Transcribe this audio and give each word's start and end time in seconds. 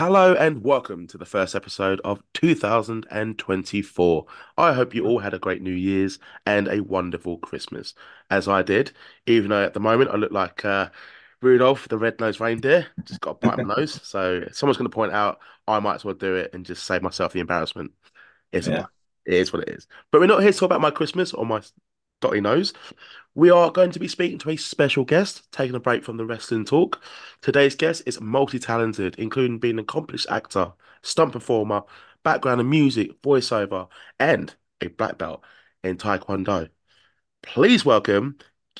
Hello 0.00 0.32
and 0.32 0.64
welcome 0.64 1.06
to 1.08 1.18
the 1.18 1.26
first 1.26 1.54
episode 1.54 2.00
of 2.06 2.22
2024. 2.32 4.26
I 4.56 4.72
hope 4.72 4.94
you 4.94 5.04
all 5.04 5.18
had 5.18 5.34
a 5.34 5.38
great 5.38 5.60
New 5.60 5.74
Year's 5.74 6.18
and 6.46 6.68
a 6.68 6.80
wonderful 6.82 7.36
Christmas, 7.36 7.92
as 8.30 8.48
I 8.48 8.62
did, 8.62 8.92
even 9.26 9.50
though 9.50 9.62
at 9.62 9.74
the 9.74 9.80
moment 9.80 10.10
I 10.10 10.16
look 10.16 10.32
like 10.32 10.64
uh, 10.64 10.88
Rudolph 11.42 11.86
the 11.88 11.98
red-nosed 11.98 12.40
reindeer. 12.40 12.86
Just 13.04 13.20
got 13.20 13.32
a 13.42 13.46
bite 13.46 13.58
my 13.58 13.74
nose. 13.74 14.00
So 14.02 14.48
someone's 14.52 14.78
going 14.78 14.88
to 14.88 14.94
point 14.94 15.12
out, 15.12 15.40
I 15.68 15.78
might 15.80 15.96
as 15.96 16.04
well 16.06 16.14
do 16.14 16.34
it 16.34 16.54
and 16.54 16.64
just 16.64 16.84
save 16.84 17.02
myself 17.02 17.34
the 17.34 17.40
embarrassment. 17.40 17.92
It's 18.52 18.68
Yeah. 18.68 18.86
It 19.26 19.34
is 19.34 19.52
what 19.52 19.64
it 19.64 19.68
is. 19.68 19.86
But 20.10 20.22
we're 20.22 20.28
not 20.28 20.40
here 20.40 20.50
to 20.50 20.58
talk 20.58 20.68
about 20.68 20.80
my 20.80 20.90
Christmas 20.90 21.34
or 21.34 21.44
my 21.44 21.60
dotty 22.20 22.40
nose. 22.40 22.72
We 23.34 23.50
are 23.50 23.70
going 23.70 23.92
to 23.92 23.98
be 23.98 24.08
speaking 24.08 24.38
to 24.40 24.50
a 24.50 24.56
special 24.56 25.04
guest, 25.04 25.50
taking 25.52 25.76
a 25.76 25.80
break 25.80 26.04
from 26.04 26.16
the 26.16 26.26
wrestling 26.26 26.64
talk. 26.64 27.02
Today's 27.42 27.76
guest 27.76 28.02
is 28.06 28.20
multi-talented, 28.20 29.16
including 29.18 29.58
being 29.58 29.76
an 29.76 29.80
accomplished 29.80 30.26
actor, 30.30 30.72
stunt 31.02 31.32
performer, 31.32 31.82
background 32.24 32.60
in 32.60 32.68
music, 32.68 33.20
voiceover, 33.22 33.88
and 34.18 34.54
a 34.80 34.88
black 34.88 35.18
belt 35.18 35.42
in 35.84 35.96
Taekwondo. 35.96 36.68
Please 37.42 37.84
welcome, 37.84 38.36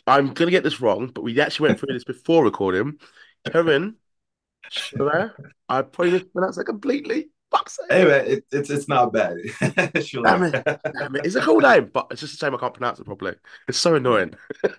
I'm 0.06 0.32
gonna 0.32 0.50
get 0.50 0.64
this 0.64 0.80
wrong, 0.80 1.08
but 1.08 1.22
we 1.22 1.38
actually 1.40 1.68
went 1.68 1.80
through 1.80 1.94
this 1.94 2.04
before 2.04 2.44
recording. 2.44 2.98
Schiller. 4.70 5.34
I 5.68 5.82
probably 5.82 6.12
mispronounced 6.12 6.58
that 6.58 6.64
completely. 6.64 7.29
Fuck's 7.50 7.76
sake. 7.76 7.86
Hey 7.90 8.04
man, 8.04 8.26
it, 8.26 8.44
it's 8.52 8.70
it's 8.70 8.88
not 8.88 9.12
bad. 9.12 9.36
Sure. 10.04 10.22
Damn 10.24 10.42
it. 10.44 10.58
Damn 10.98 11.16
it. 11.16 11.24
It's 11.24 11.34
a 11.34 11.40
cool 11.40 11.60
name, 11.60 11.90
but 11.92 12.06
it's 12.10 12.20
just 12.20 12.34
a 12.34 12.36
shame 12.36 12.54
I 12.54 12.58
can't 12.58 12.74
pronounce 12.74 13.00
it 13.00 13.04
properly. 13.06 13.34
It's 13.68 13.78
so 13.78 13.94
annoying. 13.94 14.34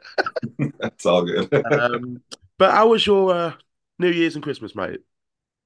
It's 0.59 1.05
all 1.05 1.23
good. 1.26 1.49
Um, 1.71 2.21
but 2.57 2.71
how 2.71 2.89
was 2.89 3.05
your 3.05 3.34
uh, 3.34 3.53
New 3.99 4.09
Year's 4.09 4.35
and 4.35 4.43
Christmas, 4.43 4.76
mate? 4.76 4.99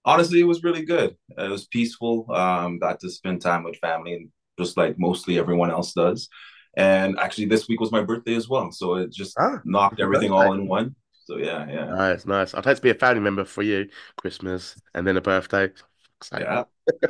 Honestly, 0.03 0.39
it 0.39 0.43
was 0.43 0.63
really 0.63 0.85
good. 0.85 1.15
It 1.37 1.49
was 1.49 1.65
peaceful. 1.67 2.31
Um, 2.31 2.77
got 2.79 2.99
to 2.99 3.09
spend 3.09 3.41
time 3.41 3.63
with 3.63 3.77
family, 3.77 4.13
and 4.13 4.29
just 4.59 4.77
like 4.77 4.99
mostly 4.99 5.39
everyone 5.39 5.71
else 5.71 5.93
does. 5.93 6.29
And 6.77 7.17
actually, 7.17 7.45
this 7.47 7.67
week 7.67 7.79
was 7.79 7.91
my 7.91 8.03
birthday 8.03 8.35
as 8.35 8.47
well, 8.47 8.71
so 8.71 8.95
it 8.95 9.11
just 9.11 9.37
Ah, 9.37 9.63
knocked 9.63 9.99
everything 9.99 10.31
birthday. 10.31 10.31
all 10.31 10.53
in 10.53 10.67
one. 10.67 10.95
So 11.25 11.37
yeah, 11.37 11.65
yeah, 11.69 11.91
Nice, 11.91 12.25
nice. 12.25 12.53
I'd 12.53 12.65
like 12.65 12.77
to 12.77 12.81
be 12.81 12.89
a 12.89 12.95
family 12.95 13.21
member 13.21 13.45
for 13.45 13.61
you, 13.61 13.89
Christmas 14.17 14.75
and 14.93 15.05
then 15.05 15.17
a 15.17 15.21
birthday. 15.21 15.71
Fuck's 16.21 16.29
sake. 16.29 16.41
yeah. 16.41 16.63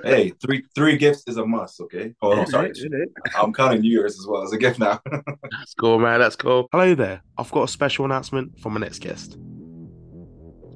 Hey, 0.03 0.29
three 0.41 0.63
three 0.73 0.97
gifts 0.97 1.23
is 1.27 1.37
a 1.37 1.45
must. 1.45 1.79
Okay. 1.81 2.13
Oh 2.21 2.29
no, 2.33 2.41
Isn't 2.43 2.51
sorry. 2.51 2.69
it? 2.69 2.77
Isn't 2.77 2.93
it? 2.93 3.09
I'm 3.37 3.53
counting 3.53 3.81
New 3.81 3.91
Year's 3.91 4.17
as 4.19 4.25
well 4.27 4.43
as 4.43 4.53
a 4.53 4.57
gift 4.57 4.79
now. 4.79 4.99
That's 5.11 5.73
cool, 5.79 5.99
man. 5.99 6.19
That's 6.19 6.35
cool. 6.35 6.67
Hello 6.71 6.95
there. 6.95 7.21
I've 7.37 7.51
got 7.51 7.63
a 7.63 7.67
special 7.67 8.05
announcement 8.05 8.59
from 8.59 8.73
my 8.73 8.79
next 8.79 8.99
guest. 8.99 9.37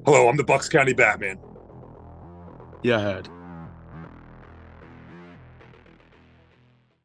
Hello, 0.06 0.28
I'm 0.28 0.38
the 0.38 0.44
Bucks 0.44 0.68
County 0.70 0.94
Batman. 0.94 1.40
Yeah, 2.84 2.98
I 2.98 3.02
heard. 3.02 3.30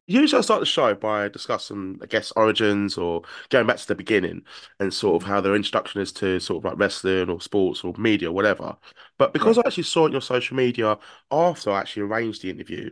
Usually 0.07 0.39
I 0.39 0.43
start 0.43 0.61
the 0.61 0.67
show 0.67 0.95
by 0.95 1.29
discussing, 1.29 1.99
I 2.03 2.07
guess, 2.07 2.31
origins 2.33 2.99
or 2.99 3.23
going 3.49 3.67
back 3.67 3.79
to 3.79 3.89
the 3.89 3.95
beginning 3.95 4.43
and 4.79 4.93
sort 4.93 5.23
of 5.23 5.27
how 5.27 5.41
their 5.41 5.55
introduction 5.55 6.03
is 6.03 6.13
to 6.13 6.39
sort 6.41 6.59
of 6.59 6.71
like 6.71 6.79
wrestling 6.79 7.31
or 7.31 7.41
sports 7.41 7.83
or 7.85 7.95
media, 7.97 8.29
or 8.29 8.33
whatever. 8.33 8.77
But 9.17 9.33
because 9.33 9.57
I 9.57 9.63
actually 9.65 9.85
saw 9.85 10.03
it 10.03 10.07
on 10.07 10.13
your 10.13 10.21
social 10.21 10.57
media 10.57 10.99
after 11.31 11.71
I 11.71 11.81
actually 11.81 12.03
arranged 12.03 12.43
the 12.43 12.51
interview, 12.51 12.91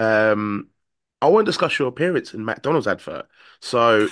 um, 0.00 0.68
I 1.22 1.28
want 1.28 1.46
to 1.46 1.50
discuss 1.50 1.78
your 1.78 1.88
appearance 1.88 2.34
in 2.34 2.44
McDonald's 2.44 2.88
advert. 2.88 3.26
So 3.60 4.08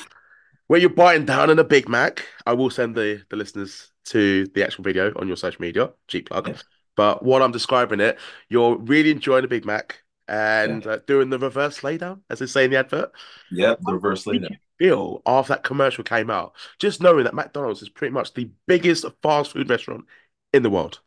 where 0.69 0.79
you're 0.79 0.91
biting 0.91 1.27
down 1.27 1.51
on 1.51 1.59
a 1.59 1.65
Big 1.65 1.89
Mac, 1.89 2.27
I 2.47 2.53
will 2.53 2.71
send 2.71 2.95
the, 2.95 3.25
the 3.29 3.37
listeners 3.37 3.91
to 4.07 4.47
the 4.55 4.65
actual 4.65 4.85
video 4.85 5.13
on 5.17 5.27
your 5.27 5.37
social 5.37 5.61
media, 5.61 5.91
cheap 6.07 6.29
plug. 6.29 6.49
Yeah. 6.49 6.55
But 6.97 7.25
while 7.25 7.43
I'm 7.43 7.53
describing 7.53 8.01
it, 8.01 8.19
you're 8.49 8.77
really 8.77 9.11
enjoying 9.11 9.45
a 9.45 9.49
Big 9.49 9.65
Mac 9.65 10.03
and 10.29 10.87
uh, 10.87 10.99
doing 11.07 11.31
the 11.31 11.39
reverse 11.39 11.81
laydown, 11.81 12.23
as 12.31 12.39
they 12.41 12.47
say 12.47 12.65
in 12.65 12.71
the 12.71 12.79
advert. 12.79 13.13
Yeah, 13.51 13.75
the 13.81 13.93
reverse 13.95 14.27
How 14.27 14.39
did 14.39 14.45
later. 14.45 14.49
you 14.49 14.57
feel 14.79 15.23
after 15.27 15.55
that 15.55 15.65
commercial 15.65 16.05
came 16.05 16.31
out? 16.31 16.55
Just 16.79 17.03
knowing 17.03 17.25
that 17.25 17.35
McDonald's 17.35 17.83
is 17.83 17.89
pretty 17.89 18.13
much 18.13 18.35
the 18.35 18.51
biggest 18.67 19.05
fast 19.23 19.53
food 19.53 19.69
restaurant 19.71 20.05
in 20.53 20.63
the 20.63 20.71
world. 20.71 21.01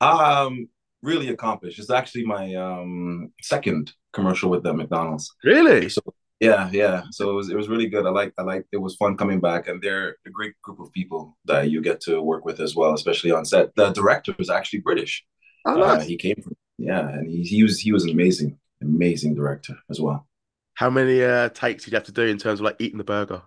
Um, 0.00 0.68
really 1.02 1.28
accomplished. 1.28 1.78
It's 1.78 1.90
actually 1.90 2.24
my 2.24 2.54
um 2.54 3.32
second 3.42 3.92
commercial 4.12 4.50
with 4.50 4.62
the 4.62 4.72
McDonald's. 4.72 5.34
Really? 5.44 5.88
So 5.88 6.00
yeah, 6.40 6.70
yeah. 6.72 7.04
So 7.10 7.30
it 7.30 7.34
was 7.34 7.50
it 7.50 7.56
was 7.56 7.68
really 7.68 7.88
good. 7.88 8.06
I 8.06 8.10
like 8.10 8.32
I 8.38 8.42
like 8.42 8.66
it 8.72 8.78
was 8.78 8.96
fun 8.96 9.16
coming 9.16 9.40
back, 9.40 9.68
and 9.68 9.82
they're 9.82 10.16
a 10.26 10.30
great 10.30 10.60
group 10.62 10.80
of 10.80 10.92
people 10.92 11.36
that 11.46 11.70
you 11.70 11.82
get 11.82 12.00
to 12.02 12.22
work 12.22 12.44
with 12.44 12.60
as 12.60 12.74
well, 12.76 12.94
especially 12.94 13.30
on 13.32 13.44
set. 13.44 13.74
The 13.76 13.90
director 13.90 14.34
is 14.38 14.50
actually 14.50 14.80
British. 14.80 15.24
Oh, 15.64 15.76
Uh, 15.76 16.00
nice. 16.00 16.04
he 16.04 16.16
came 16.16 16.36
from 16.42 16.56
yeah, 16.80 17.08
and 17.08 17.30
he 17.30 17.42
he 17.42 17.62
was 17.62 17.78
he 17.78 17.92
was 17.92 18.04
an 18.04 18.10
amazing 18.10 18.58
amazing 18.80 19.34
director 19.34 19.76
as 19.90 20.00
well. 20.00 20.26
How 20.74 20.88
many 20.88 21.22
uh, 21.22 21.50
takes 21.50 21.84
did 21.84 21.92
you 21.92 21.96
have 21.96 22.06
to 22.06 22.12
do 22.12 22.22
in 22.22 22.38
terms 22.38 22.60
of 22.60 22.64
like 22.64 22.76
eating 22.78 22.98
the 22.98 23.04
burger? 23.04 23.42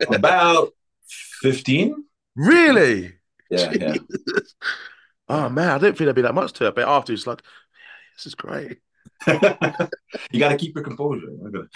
About 0.10 0.72
fifteen. 1.06 2.04
Really? 2.34 3.14
Yeah, 3.50 3.72
yeah. 3.72 3.94
Oh 5.28 5.48
man, 5.48 5.70
I 5.70 5.78
didn't 5.78 5.98
think 5.98 6.06
there'd 6.06 6.16
be 6.16 6.22
that 6.22 6.34
much 6.34 6.52
to 6.54 6.68
it, 6.68 6.74
but 6.74 6.88
after 6.88 7.12
it's 7.12 7.26
like, 7.26 7.42
this 8.16 8.26
is 8.26 8.34
great. 8.34 8.78
you 9.26 10.38
got 10.38 10.50
to 10.50 10.56
keep 10.56 10.74
your 10.74 10.84
composure. 10.84 11.28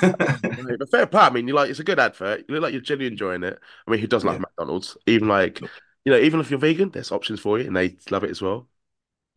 But 0.00 0.90
fair 0.90 1.06
play. 1.06 1.20
I 1.20 1.30
mean, 1.30 1.48
you 1.48 1.54
like 1.54 1.70
it's 1.70 1.80
a 1.80 1.84
good 1.84 1.98
advert. 1.98 2.44
You 2.48 2.54
look 2.54 2.62
like 2.62 2.72
you're 2.72 2.80
genuinely 2.80 3.12
enjoying 3.12 3.42
it. 3.42 3.58
I 3.86 3.90
mean, 3.90 4.00
who 4.00 4.06
doesn't 4.06 4.28
like 4.28 4.40
McDonald's? 4.40 4.96
Even 5.06 5.28
like, 5.28 5.60
you 5.60 6.12
know, 6.12 6.18
even 6.18 6.40
if 6.40 6.50
you're 6.50 6.58
vegan, 6.58 6.90
there's 6.90 7.12
options 7.12 7.40
for 7.40 7.58
you, 7.58 7.66
and 7.66 7.76
they 7.76 7.96
love 8.10 8.24
it 8.24 8.30
as 8.30 8.42
well. 8.42 8.68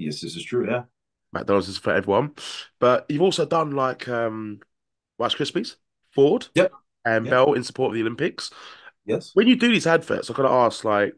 Yes, 0.02 0.22
this 0.22 0.36
is 0.36 0.44
true. 0.44 0.70
Yeah. 0.70 0.84
McDonald's 1.34 1.70
is 1.70 1.78
for 1.78 1.94
everyone. 1.94 2.36
But 2.80 3.06
you've 3.10 3.22
also 3.22 3.46
done 3.46 3.72
like 3.72 4.08
um 4.08 4.60
Rice 5.18 5.36
Krispies, 5.36 5.76
Ford, 6.12 6.48
Yep. 6.56 6.74
and 7.06 7.26
Yep. 7.26 7.32
Bell 7.32 7.54
in 7.54 7.64
support 7.64 7.92
of 7.92 7.96
the 7.96 8.02
Olympics. 8.02 8.52
Yes. 9.06 9.32
When 9.34 9.48
you 9.48 9.56
do 9.56 9.70
these 9.70 9.88
adverts, 9.88 10.30
I 10.30 10.34
gotta 10.34 10.50
ask, 10.50 10.84
like, 10.84 11.16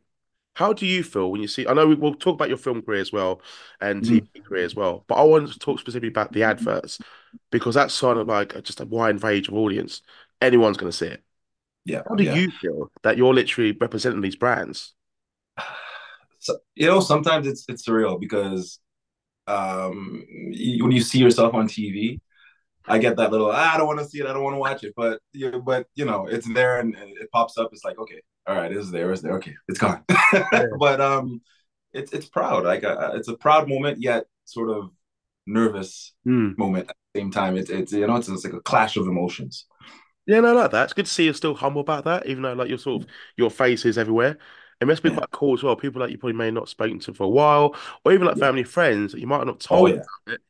how 0.55 0.71
do 0.71 0.85
you 0.85 1.03
feel 1.03 1.31
when 1.31 1.41
you 1.41 1.47
see? 1.47 1.67
I 1.67 1.73
know 1.73 1.87
we, 1.87 1.95
we'll 1.95 2.13
talk 2.13 2.35
about 2.35 2.49
your 2.49 2.57
film 2.57 2.81
career 2.81 3.01
as 3.01 3.11
well 3.11 3.41
and. 3.81 4.03
TV 4.03 4.43
career 4.43 4.65
as 4.65 4.75
well, 4.75 5.03
but 5.07 5.15
I 5.15 5.23
want 5.23 5.51
to 5.51 5.59
talk 5.59 5.79
specifically 5.79 6.09
about 6.09 6.31
the 6.31 6.43
adverts 6.43 6.99
because 7.51 7.75
that's 7.75 7.93
sort 7.93 8.17
of 8.17 8.27
like 8.27 8.61
just 8.63 8.81
a 8.81 8.85
wide 8.85 9.23
range 9.23 9.47
of 9.47 9.55
audience. 9.55 10.01
Anyone's 10.41 10.77
gonna 10.77 10.91
see 10.91 11.07
it. 11.07 11.23
Yeah. 11.85 12.03
How 12.07 12.15
do 12.15 12.23
yeah. 12.23 12.35
you 12.35 12.51
feel 12.51 12.91
that 13.03 13.17
you're 13.17 13.33
literally 13.33 13.71
representing 13.71 14.21
these 14.21 14.35
brands? 14.35 14.93
So, 16.43 16.57
you 16.75 16.87
know, 16.87 16.99
sometimes 16.99 17.47
it's 17.47 17.65
it's 17.69 17.87
surreal 17.87 18.19
because 18.19 18.79
um 19.47 20.25
you, 20.51 20.83
when 20.83 20.93
you 20.93 21.01
see 21.01 21.19
yourself 21.19 21.53
on 21.53 21.67
TV, 21.67 22.21
I 22.87 22.99
get 22.99 23.17
that 23.17 23.31
little 23.31 23.51
"Ah, 23.51 23.75
I 23.75 23.77
don't 23.77 23.87
want 23.87 23.99
to 23.99 24.05
see 24.05 24.19
it, 24.21 24.27
I 24.27 24.33
don't 24.33 24.43
want 24.43 24.55
to 24.55 24.59
watch 24.59 24.83
it, 24.83 24.93
but 24.97 25.21
you 25.33 25.61
but 25.65 25.87
you 25.95 26.05
know 26.05 26.27
it's 26.27 26.51
there 26.53 26.79
and, 26.79 26.95
and 26.95 27.11
it 27.17 27.31
pops 27.31 27.57
up. 27.57 27.69
It's 27.73 27.85
like 27.85 27.99
okay, 27.99 28.21
all 28.47 28.55
right, 28.55 28.71
it's 28.71 28.91
there, 28.91 29.11
it's 29.11 29.21
there, 29.21 29.35
okay, 29.37 29.55
it's 29.69 29.79
gone. 29.79 30.03
but 30.79 31.01
um, 31.01 31.41
it's 31.93 32.13
it's 32.13 32.27
proud, 32.29 32.65
like 32.65 32.83
uh, 32.83 33.11
it's 33.15 33.27
a 33.29 33.37
proud 33.37 33.69
moment 33.69 34.01
yet 34.01 34.25
sort 34.45 34.69
of 34.71 34.91
nervous 35.47 36.13
Hmm. 36.25 36.53
moment 36.57 36.89
at 36.89 36.95
the 37.13 37.21
same 37.21 37.31
time. 37.31 37.57
It's 37.57 37.69
it's 37.69 37.93
you 37.93 38.07
know 38.07 38.15
it's, 38.17 38.29
it's 38.29 38.45
like 38.45 38.53
a 38.53 38.61
clash 38.61 38.97
of 38.97 39.07
emotions. 39.07 39.65
Yeah, 40.25 40.39
no, 40.39 40.49
I 40.49 40.51
like 40.61 40.71
that. 40.71 40.83
It's 40.85 40.93
good 40.93 41.05
to 41.05 41.11
see 41.11 41.25
you're 41.25 41.33
still 41.33 41.53
humble 41.55 41.81
about 41.81 42.05
that, 42.05 42.27
even 42.27 42.43
though 42.43 42.53
like 42.53 42.69
your 42.69 42.77
sort 42.77 43.03
of 43.03 43.09
your 43.35 43.51
face 43.51 43.85
is 43.85 43.97
everywhere. 43.97 44.37
It 44.81 44.87
must 44.87 45.03
be 45.03 45.09
Yeah. 45.09 45.17
quite 45.17 45.31
cool 45.31 45.53
as 45.55 45.63
well. 45.63 45.75
People 45.75 46.01
that 46.01 46.11
you 46.11 46.17
probably 46.17 46.37
may 46.37 46.51
not 46.51 46.61
have 46.63 46.69
spoken 46.69 46.99
to 46.99 47.13
for 47.13 47.23
a 47.23 47.29
while, 47.29 47.75
or 48.05 48.11
even 48.13 48.27
like 48.27 48.37
Yeah. 48.37 48.45
family 48.45 48.63
friends 48.63 49.11
that 49.13 49.21
you 49.21 49.27
might 49.27 49.39
not 49.39 49.47
have 49.47 49.59
Oh 49.69 49.85
told 49.85 49.87
yeah, 49.87 50.03
about 50.27 50.35
it. 50.35 50.41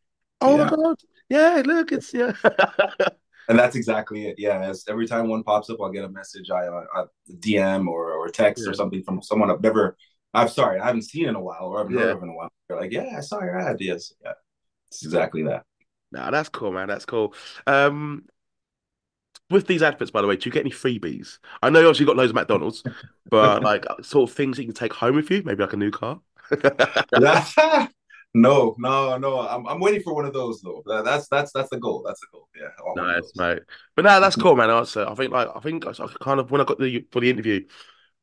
Oh 0.41 0.57
my. 0.57 0.69
God. 0.69 0.97
Yeah, 1.29 1.63
look, 1.65 1.91
it's 1.91 2.13
yeah. 2.13 2.33
And 3.49 3.59
that's 3.59 3.75
exactly 3.75 4.27
it. 4.27 4.35
Yeah. 4.37 4.59
As 4.61 4.85
every 4.87 5.05
time 5.07 5.27
one 5.27 5.43
pops 5.43 5.69
up, 5.69 5.79
I'll 5.81 5.91
get 5.91 6.05
a 6.05 6.09
message, 6.09 6.49
I 6.49 6.65
a 6.65 7.05
DM 7.39 7.87
or 7.89 8.13
or 8.13 8.29
text 8.29 8.65
Yeah. 8.65 8.71
or 8.71 8.73
something 8.73 9.03
from 9.03 9.21
someone 9.21 9.51
I've 9.51 9.61
never. 9.61 9.97
I'm 10.33 10.47
sorry, 10.47 10.79
I 10.79 10.85
haven't 10.87 11.03
seen 11.03 11.27
in 11.29 11.35
a 11.35 11.41
while 11.41 11.65
or 11.65 11.77
i 11.77 11.81
haven't 11.81 11.93
heard 11.95 12.09
Yeah. 12.09 12.15
of 12.15 12.23
in 12.23 12.29
a 12.29 12.33
while. 12.33 12.49
They're 12.67 12.79
like, 12.79 12.91
yeah, 12.91 13.15
I 13.17 13.19
saw 13.21 13.41
your 13.43 13.59
ad. 13.59 13.77
Yes, 13.79 14.13
yeah, 14.23 14.33
it's 14.89 15.03
exactly 15.05 15.43
that. 15.43 15.65
Nah, 16.11 16.29
that's 16.31 16.49
cool, 16.49 16.71
man. 16.71 16.87
That's 16.87 17.05
cool. 17.05 17.33
Um, 17.65 18.25
with 19.53 19.67
these 19.67 19.83
adverts, 19.83 20.11
by 20.11 20.21
the 20.21 20.27
way, 20.27 20.37
do 20.37 20.49
you 20.49 20.53
get 20.53 20.61
any 20.61 20.71
freebies? 20.71 21.39
I 21.63 21.69
know 21.71 21.79
you 21.81 21.87
obviously 21.87 22.07
got 22.07 22.17
loads 22.17 22.31
of 22.31 22.35
McDonald's, 22.35 22.83
but 23.29 23.61
like 23.63 23.85
sort 24.03 24.29
of 24.29 24.35
things 24.35 24.57
that 24.57 24.63
you 24.63 24.69
can 24.69 24.75
take 24.75 24.93
home 24.93 25.15
with 25.15 25.31
you, 25.31 25.43
maybe 25.45 25.63
like 25.63 25.73
a 25.73 25.77
new 25.77 25.91
car. 25.91 26.21
no, 28.33 28.75
no, 28.77 29.17
no. 29.17 29.39
I'm 29.47 29.67
I'm 29.67 29.79
waiting 29.79 30.01
for 30.03 30.13
one 30.15 30.25
of 30.25 30.33
those 30.33 30.61
though. 30.61 30.83
That's 30.85 31.27
that's 31.27 31.51
that's 31.53 31.69
the 31.69 31.79
goal. 31.79 32.03
That's 32.05 32.19
the 32.21 32.27
goal. 32.31 32.47
Yeah. 32.55 32.69
I 32.77 32.81
want 32.83 32.99
one 32.99 33.09
of 33.09 33.15
Nice, 33.15 33.31
mate. 33.35 33.63
But 33.95 34.05
no, 34.05 34.19
that's 34.19 34.35
cool, 34.35 34.55
man. 34.55 34.69
Answer. 34.69 35.05
I 35.07 35.15
think 35.15 35.31
like 35.31 35.47
I 35.55 35.59
think 35.59 35.85
I 35.87 35.93
kind 36.21 36.39
of 36.39 36.51
when 36.51 36.61
I 36.61 36.63
got 36.63 36.77
the 36.79 37.07
for 37.11 37.21
the 37.21 37.29
interview, 37.29 37.67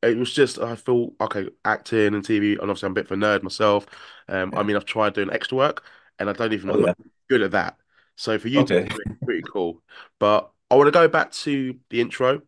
it 0.03 0.17
was 0.17 0.33
just 0.33 0.59
I 0.61 0.77
feel 0.77 1.15
okay 1.21 1.49
acting 1.65 2.15
and 2.15 2.25
TV, 2.25 2.53
and 2.53 2.63
obviously 2.71 2.87
I'm 2.87 2.93
a 2.93 2.95
bit 2.95 3.07
of 3.07 3.13
a 3.13 3.17
nerd 3.17 3.43
myself. 3.43 3.87
Um, 4.29 4.53
I 4.57 4.63
mean 4.63 4.77
I've 4.77 4.85
tried 4.85 5.15
doing 5.15 5.31
extra 5.33 5.57
work, 5.59 5.85
and 6.21 6.31
I 6.31 6.35
don't 6.35 6.53
even 6.53 6.69
know 6.69 6.73
Oh 6.73 6.79
I'm 6.85 6.87
yeah. 6.87 6.95
good 7.29 7.43
at 7.43 7.51
that. 7.53 7.79
So 8.17 8.39
for 8.39 8.49
you 8.49 8.65
to 8.65 8.75
Okay. 8.75 8.87
it, 8.87 8.93
it's 8.97 9.21
pretty 9.25 9.43
cool. 9.43 9.83
But 10.21 10.53
I 10.71 10.77
want 10.77 10.87
to 10.89 10.93
go 10.93 11.09
back 11.09 11.33
to 11.33 11.79
the 11.91 12.01
intro, 12.01 12.43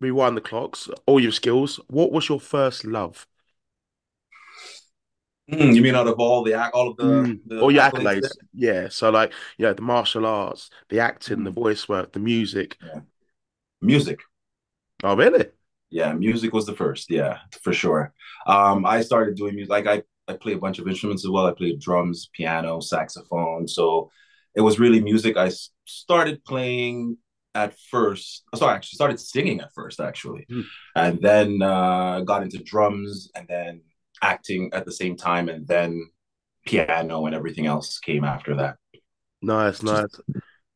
rewind 0.00 0.36
the 0.36 0.40
clocks, 0.40 0.88
all 1.06 1.20
your 1.20 1.32
skills. 1.32 1.80
What 1.88 2.12
was 2.12 2.28
your 2.28 2.40
first 2.40 2.84
love? 2.84 3.26
Mm, 5.50 5.74
you 5.74 5.82
mean 5.82 5.94
out 5.94 6.06
of 6.06 6.18
all 6.18 6.44
the 6.44 6.54
all 6.72 6.90
of 6.90 6.96
the, 6.96 7.04
Mm. 7.06 7.40
the 7.46 7.60
All 7.60 7.72
your 7.72 7.82
accolades 7.82 8.22
accolades. 8.22 8.36
Yeah. 8.54 8.88
So 8.88 9.10
like, 9.10 9.32
you 9.58 9.66
know, 9.66 9.72
the 9.74 9.82
martial 9.82 10.24
arts, 10.26 10.70
the 10.88 11.00
acting, 11.00 11.44
the 11.44 11.50
Mm. 11.50 11.54
voice 11.54 11.88
work, 11.88 12.12
the 12.12 12.20
music. 12.20 12.78
there? 12.80 13.04
Music. 13.80 14.20
Oh, 15.02 15.16
really? 15.16 15.46
Yeah, 15.90 16.12
music 16.12 16.52
was 16.52 16.64
the 16.66 16.74
first. 16.74 17.10
Yeah, 17.10 17.38
for 17.62 17.72
sure. 17.72 18.14
Um, 18.46 18.86
I 18.86 19.02
started 19.02 19.36
doing 19.36 19.54
music. 19.56 19.70
Like 19.70 19.86
I, 19.86 20.02
I 20.26 20.34
play 20.34 20.54
a 20.54 20.58
bunch 20.58 20.78
of 20.78 20.88
instruments 20.88 21.24
as 21.24 21.30
well. 21.30 21.46
I 21.46 21.52
played 21.52 21.80
drums, 21.80 22.30
piano, 22.32 22.80
saxophone. 22.80 23.68
So 23.68 24.10
it 24.54 24.62
was 24.62 24.78
really 24.78 25.00
music. 25.00 25.36
I 25.36 25.50
started 25.84 26.44
playing 26.44 27.18
at 27.54 27.78
first. 27.90 28.44
Sorry, 28.54 28.72
I 28.72 28.76
actually 28.76 28.96
started 28.96 29.20
singing 29.20 29.60
at 29.60 29.72
first, 29.74 30.00
actually, 30.00 30.48
Mm. 30.50 30.70
and 30.96 31.20
then 31.20 31.62
uh, 31.62 32.20
got 32.20 32.42
into 32.42 32.58
drums, 32.58 33.30
and 33.34 33.46
then 33.48 33.82
acting 34.22 34.70
at 34.72 34.84
the 34.84 34.92
same 34.92 35.16
time, 35.16 35.48
and 35.48 35.66
then 35.66 36.10
piano 36.66 37.26
and 37.26 37.34
everything 37.34 37.66
else 37.66 37.98
came 38.00 38.24
after 38.24 38.56
that. 38.56 38.76
Nice, 39.40 39.82
Just 39.84 40.06
nice. 40.06 40.20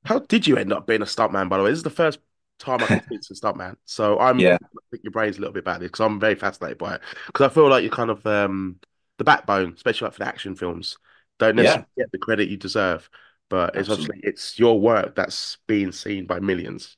How 0.04 0.20
did 0.20 0.46
you 0.46 0.56
end 0.58 0.72
up 0.72 0.86
being 0.86 1.02
a 1.02 1.06
stuntman, 1.06 1.48
by 1.48 1.58
the 1.58 1.64
way? 1.64 1.70
This 1.70 1.78
is 1.78 1.84
the 1.84 1.90
first 1.90 2.20
time 2.58 2.84
I 2.84 2.88
can 2.88 3.00
speak 3.02 3.22
to 3.22 3.34
a 3.34 3.36
stuntman. 3.36 3.76
So 3.86 4.18
I'm 4.18 4.38
yeah, 4.38 4.58
gonna 4.74 4.82
pick 4.92 5.04
your 5.04 5.12
brains 5.12 5.38
a 5.38 5.40
little 5.40 5.54
bit 5.54 5.60
about 5.64 5.80
this 5.80 5.88
because 5.90 6.00
I'm 6.06 6.20
very 6.20 6.36
fascinated 6.36 6.78
by 6.78 6.96
it. 6.96 7.02
Because 7.28 7.50
I 7.50 7.54
feel 7.54 7.68
like 7.70 7.82
you're 7.82 7.92
kind 7.92 8.10
of 8.10 8.26
um 8.26 8.80
the 9.18 9.24
backbone, 9.24 9.74
especially 9.74 10.06
like 10.06 10.14
for 10.14 10.20
the 10.20 10.28
action 10.28 10.56
films. 10.56 10.98
Don't 11.38 11.56
yeah, 11.56 11.84
get 11.98 12.12
the 12.12 12.18
credit 12.18 12.48
you 12.50 12.56
deserve, 12.56 13.10
but 13.48 13.76
it's 13.76 13.88
absolutely. 13.88 14.16
obviously 14.16 14.30
it's 14.30 14.58
your 14.58 14.80
work 14.80 15.14
that's 15.14 15.58
being 15.66 15.92
seen 15.92 16.26
by 16.26 16.40
millions. 16.40 16.96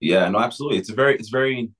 Yeah, 0.00 0.28
no, 0.28 0.38
absolutely. 0.38 0.78
It's 0.78 0.90
a 0.90 0.94
very, 0.94 1.14
it's 1.14 1.30
very. 1.30 1.70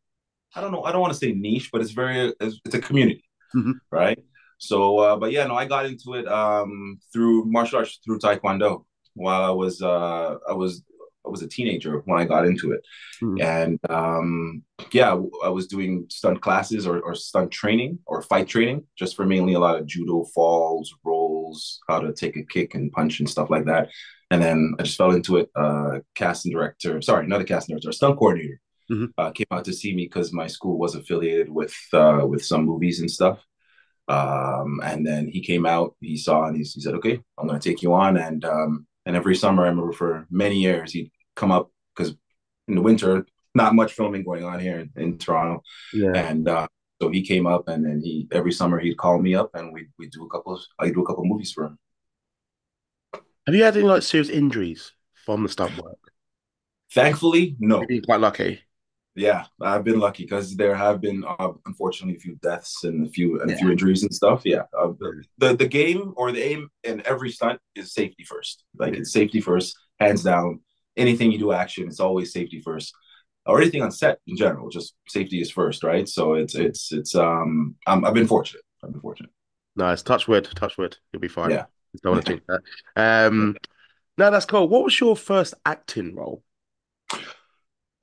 I 0.54 0.60
don't 0.60 0.72
know. 0.72 0.84
I 0.84 0.92
don't 0.92 1.00
want 1.00 1.12
to 1.12 1.18
say 1.18 1.32
niche, 1.32 1.70
but 1.72 1.80
it's 1.80 1.90
very. 1.90 2.32
It's, 2.40 2.60
it's 2.64 2.74
a 2.74 2.80
community. 2.80 3.24
Mhm. 3.54 3.74
right? 3.90 4.18
So, 4.58 4.98
uh, 4.98 5.16
but 5.16 5.32
yeah, 5.32 5.46
no, 5.46 5.54
I 5.54 5.66
got 5.66 5.86
into 5.86 6.14
it 6.14 6.26
um, 6.26 6.98
through 7.12 7.44
martial 7.46 7.78
arts, 7.78 8.00
through 8.04 8.18
Taekwondo. 8.18 8.84
While 9.14 9.44
I 9.44 9.50
was, 9.50 9.80
uh, 9.80 10.36
I 10.48 10.52
was, 10.52 10.82
I 11.26 11.30
was 11.30 11.42
a 11.42 11.48
teenager 11.48 11.98
when 12.04 12.20
I 12.20 12.24
got 12.24 12.46
into 12.46 12.72
it, 12.72 12.82
Mhm. 13.22 13.42
and 13.42 13.78
um, 13.90 14.62
yeah, 14.92 15.12
I 15.42 15.48
was 15.48 15.66
doing 15.66 16.06
stunt 16.10 16.40
classes 16.40 16.86
or, 16.86 17.00
or 17.00 17.14
stunt 17.14 17.50
training 17.50 17.98
or 18.06 18.22
fight 18.22 18.48
training, 18.48 18.84
just 18.98 19.16
for 19.16 19.24
mainly 19.26 19.54
a 19.54 19.58
lot 19.60 19.78
of 19.78 19.86
judo 19.86 20.24
falls, 20.34 20.94
rolls, 21.04 21.80
how 21.88 22.00
to 22.00 22.12
take 22.12 22.36
a 22.36 22.44
kick 22.44 22.74
and 22.74 22.92
punch 22.92 23.20
and 23.20 23.28
stuff 23.28 23.50
like 23.50 23.64
that. 23.66 23.90
And 24.30 24.42
then 24.42 24.74
I 24.78 24.82
just 24.82 24.98
fell 24.98 25.12
into 25.12 25.36
it. 25.36 25.48
Uh, 25.54 26.00
casting 26.14 26.52
director, 26.52 27.00
sorry, 27.02 27.26
not 27.26 27.40
a 27.40 27.44
casting 27.44 27.74
director, 27.74 27.90
a 27.90 27.92
stunt 27.92 28.18
coordinator, 28.18 28.60
Mhm. 28.90 29.10
uh, 29.18 29.30
came 29.30 29.46
out 29.50 29.64
to 29.66 29.72
see 29.72 29.94
me 29.94 30.04
because 30.06 30.32
my 30.32 30.46
school 30.46 30.76
was 30.78 30.94
affiliated 30.94 31.48
with 31.48 31.74
uh, 31.92 32.24
with 32.28 32.44
some 32.44 32.64
movies 32.64 33.00
and 33.00 33.10
stuff. 33.10 33.38
Um, 34.08 34.80
and 34.84 35.06
then 35.06 35.28
he 35.28 35.40
came 35.40 35.64
out, 35.64 35.96
he 36.00 36.16
saw, 36.18 36.44
and 36.44 36.56
he, 36.56 36.62
he 36.62 36.80
said, 36.80 36.94
"Okay, 36.96 37.18
I'm 37.38 37.46
going 37.48 37.58
to 37.58 37.68
take 37.68 37.82
you 37.82 37.94
on." 37.94 38.16
And 38.18 38.44
um, 38.44 38.86
and 39.06 39.16
every 39.16 39.36
summer, 39.36 39.64
I 39.64 39.68
remember 39.68 39.92
for 39.92 40.26
many 40.30 40.56
years, 40.56 40.92
he'd 40.92 41.10
come 41.36 41.50
up 41.50 41.70
because 41.94 42.14
in 42.68 42.74
the 42.74 42.80
winter, 42.82 43.26
not 43.54 43.74
much 43.74 43.92
filming 43.92 44.24
going 44.24 44.44
on 44.44 44.58
here 44.60 44.80
in, 44.80 44.90
in 45.02 45.18
Toronto, 45.18 45.62
Yeah. 45.92 46.12
and 46.14 46.48
uh, 46.48 46.66
so 47.00 47.10
he 47.10 47.22
came 47.22 47.46
up, 47.46 47.68
and 47.68 47.84
then 47.84 48.00
he 48.02 48.26
every 48.32 48.52
summer 48.52 48.78
he'd 48.78 48.96
call 48.96 49.18
me 49.20 49.34
up, 49.34 49.50
and 49.54 49.72
we 49.72 49.88
we 49.98 50.08
do 50.08 50.24
a 50.24 50.28
couple, 50.28 50.54
Of, 50.54 50.60
I 50.78 50.90
do 50.90 51.02
a 51.02 51.06
couple 51.06 51.24
movies 51.24 51.52
for 51.52 51.64
him. 51.64 51.78
Have 53.46 53.54
you 53.54 53.62
had 53.64 53.76
any 53.76 53.86
like 53.86 54.02
serious 54.02 54.30
injuries 54.30 54.92
from 55.24 55.42
the 55.42 55.48
stunt 55.48 55.76
work? 55.82 55.98
Thankfully, 56.92 57.56
no. 57.58 57.80
You've 57.80 57.88
been 57.88 58.02
quite 58.02 58.20
lucky. 58.20 58.60
Yeah, 59.16 59.44
I've 59.60 59.84
been 59.84 60.00
lucky 60.00 60.24
because 60.24 60.56
there 60.56 60.74
have 60.74 61.00
been 61.00 61.22
uh, 61.24 61.52
unfortunately 61.66 62.16
a 62.16 62.20
few 62.20 62.34
deaths 62.42 62.82
and 62.82 63.06
a 63.06 63.10
few 63.10 63.40
and 63.40 63.50
a 63.50 63.56
few 63.56 63.70
injuries 63.70 64.02
and 64.02 64.12
stuff. 64.12 64.42
Yeah, 64.44 64.62
uh, 64.76 64.92
the 65.38 65.54
the 65.54 65.68
game 65.68 66.14
or 66.16 66.32
the 66.32 66.42
aim 66.42 66.68
in 66.82 67.00
every 67.06 67.30
stunt 67.30 67.60
is 67.76 67.92
safety 67.92 68.24
first. 68.24 68.64
Like 68.76 68.94
Yeah. 68.94 69.00
it's 69.00 69.12
safety 69.12 69.40
first, 69.40 69.76
hands 70.00 70.24
down. 70.24 70.60
Anything 70.96 71.32
you 71.32 71.38
do 71.38 71.52
action, 71.52 71.88
it's 71.88 72.00
always 72.00 72.32
safety 72.32 72.60
first. 72.60 72.94
Or 73.46 73.60
anything 73.60 73.82
on 73.82 73.90
set 73.90 74.20
in 74.26 74.36
general, 74.36 74.70
just 74.70 74.94
safety 75.06 75.40
is 75.40 75.50
first, 75.50 75.84
right? 75.84 76.08
So 76.08 76.34
it's 76.34 76.54
it's 76.54 76.92
it's 76.92 77.14
um 77.14 77.76
I'm, 77.86 78.04
I've 78.04 78.14
been 78.14 78.26
fortunate. 78.26 78.62
I've 78.82 78.92
been 78.92 79.00
fortunate. 79.00 79.30
Nice. 79.76 80.02
Touch 80.02 80.26
wood. 80.28 80.48
Touch 80.54 80.78
wood. 80.78 80.96
You'll 81.12 81.20
be 81.20 81.28
fine. 81.28 81.50
Yeah. 81.50 81.64
Don't 82.02 82.12
want 82.12 82.26
to 82.26 82.32
jinx 82.32 82.46
that. 82.48 83.26
Um, 83.26 83.56
no, 84.16 84.30
that's 84.30 84.46
cool. 84.46 84.68
What 84.68 84.84
was 84.84 84.98
your 84.98 85.16
first 85.16 85.54
acting 85.64 86.14
role? 86.14 86.42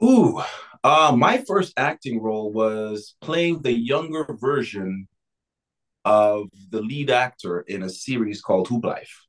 Ooh, 0.04 0.42
uh, 0.84 1.14
my 1.18 1.44
first 1.48 1.74
acting 1.78 2.22
role 2.22 2.52
was 2.52 3.16
playing 3.22 3.62
the 3.62 3.72
younger 3.72 4.26
version 4.40 5.08
of 6.06 6.48
the 6.70 6.82
lead 6.82 7.10
actor 7.10 7.62
in 7.62 7.84
a 7.84 7.90
series 7.90 8.42
called 8.42 8.68
Hoop 8.68 8.84
Life. 8.84 9.26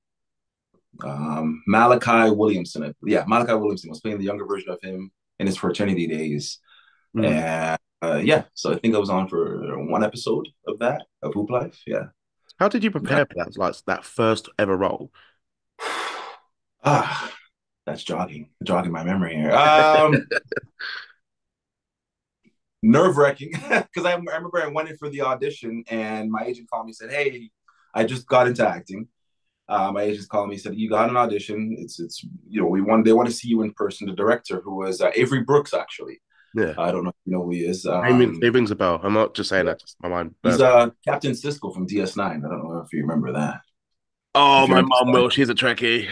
Um, 1.03 1.63
Malachi 1.67 2.31
Williamson, 2.35 2.95
yeah, 3.05 3.25
Malachi 3.27 3.55
Williamson 3.55 3.91
was 3.91 4.01
playing 4.01 4.19
the 4.19 4.25
younger 4.25 4.47
version 4.47 4.71
of 4.71 4.81
him 4.83 5.11
in 5.39 5.47
his 5.47 5.57
fraternity 5.57 6.07
days, 6.07 6.59
Mm. 7.17 7.27
and 7.29 7.79
uh, 8.03 8.21
yeah, 8.25 8.45
so 8.55 8.73
I 8.73 8.79
think 8.79 8.95
I 8.95 8.99
was 8.99 9.11
on 9.11 9.29
for 9.29 9.77
one 9.87 10.03
episode 10.05 10.49
of 10.67 10.79
that 10.79 11.03
of 11.23 11.35
Hoop 11.35 11.51
Life. 11.51 11.83
Yeah, 11.87 12.07
How 12.59 12.69
did 12.69 12.85
you 12.85 12.91
prepare 12.91 13.27
for 13.27 13.35
that? 13.37 13.57
Like 13.57 13.75
that 13.87 14.05
first 14.05 14.49
ever 14.59 14.77
role? 14.77 15.11
ah, 16.85 17.33
that's 17.87 18.03
jogging, 18.03 18.51
jogging 18.63 18.93
my 18.93 19.05
memory 19.05 19.37
here. 19.37 19.53
Um, 19.53 20.27
nerve 22.83 23.17
wracking 23.17 23.53
because 23.53 23.87
I, 24.05 24.13
I 24.13 24.17
remember 24.17 24.63
I 24.63 24.69
went 24.69 24.89
in 24.89 24.97
for 24.97 25.09
the 25.09 25.23
audition 25.23 25.85
and 25.89 26.31
my 26.31 26.45
agent 26.45 26.71
called 26.71 26.87
me 26.87 26.91
and 26.91 26.97
said, 26.97 27.11
"Hey, 27.11 27.51
I 27.95 28.05
just 28.05 28.27
got 28.27 28.47
into 28.47 28.67
acting." 28.67 29.09
Uh, 29.69 29.91
my 29.93 30.03
agent 30.03 30.29
called 30.29 30.49
me 30.49 30.57
said, 30.59 30.75
"You 30.75 30.89
got 30.91 31.09
an 31.09 31.17
audition. 31.17 31.77
It's 31.79 31.99
it's 32.01 32.23
you 32.49 32.61
know 32.61 32.67
we 32.69 32.81
want 32.81 33.05
they 33.05 33.13
want 33.13 33.29
to 33.29 33.35
see 33.35 33.49
you 33.49 33.63
in 33.63 33.73
person." 33.73 34.07
The 34.09 34.15
director, 34.15 34.61
who 34.61 34.77
was 34.77 35.01
uh, 35.01 35.11
Avery 35.15 35.43
Brooks, 35.45 35.73
actually, 35.73 36.21
Yeah. 36.55 36.75
I 36.77 36.91
don't 36.93 37.05
know 37.05 37.11
if 37.11 37.17
you 37.25 37.33
know 37.33 37.45
who 37.45 37.51
he 37.53 37.61
is. 37.65 37.85
It 37.87 37.91
rings, 37.93 38.37
Um, 38.37 38.41
it 38.43 38.53
rings 38.53 38.71
a 38.71 38.75
bell. 38.77 39.01
I'm 39.03 39.15
not 39.15 39.35
just 39.35 39.49
saying 39.49 39.67
that, 39.67 39.81
just 39.81 39.97
my 40.03 40.09
mind. 40.09 40.35
he's 40.43 40.61
uh, 40.61 40.91
Captain 41.07 41.33
Sisko 41.33 41.73
from 41.73 41.87
DS9. 41.87 42.21
I 42.21 42.33
don't 42.41 42.65
know 42.69 42.83
if 42.85 42.93
you 42.93 43.01
remember 43.03 43.33
that. 43.33 43.61
oh, 44.35 44.67
my 44.67 44.81
mom 44.83 45.13
will. 45.13 45.29
She's 45.29 45.49
a 45.49 45.55
Trekkie. 45.55 46.09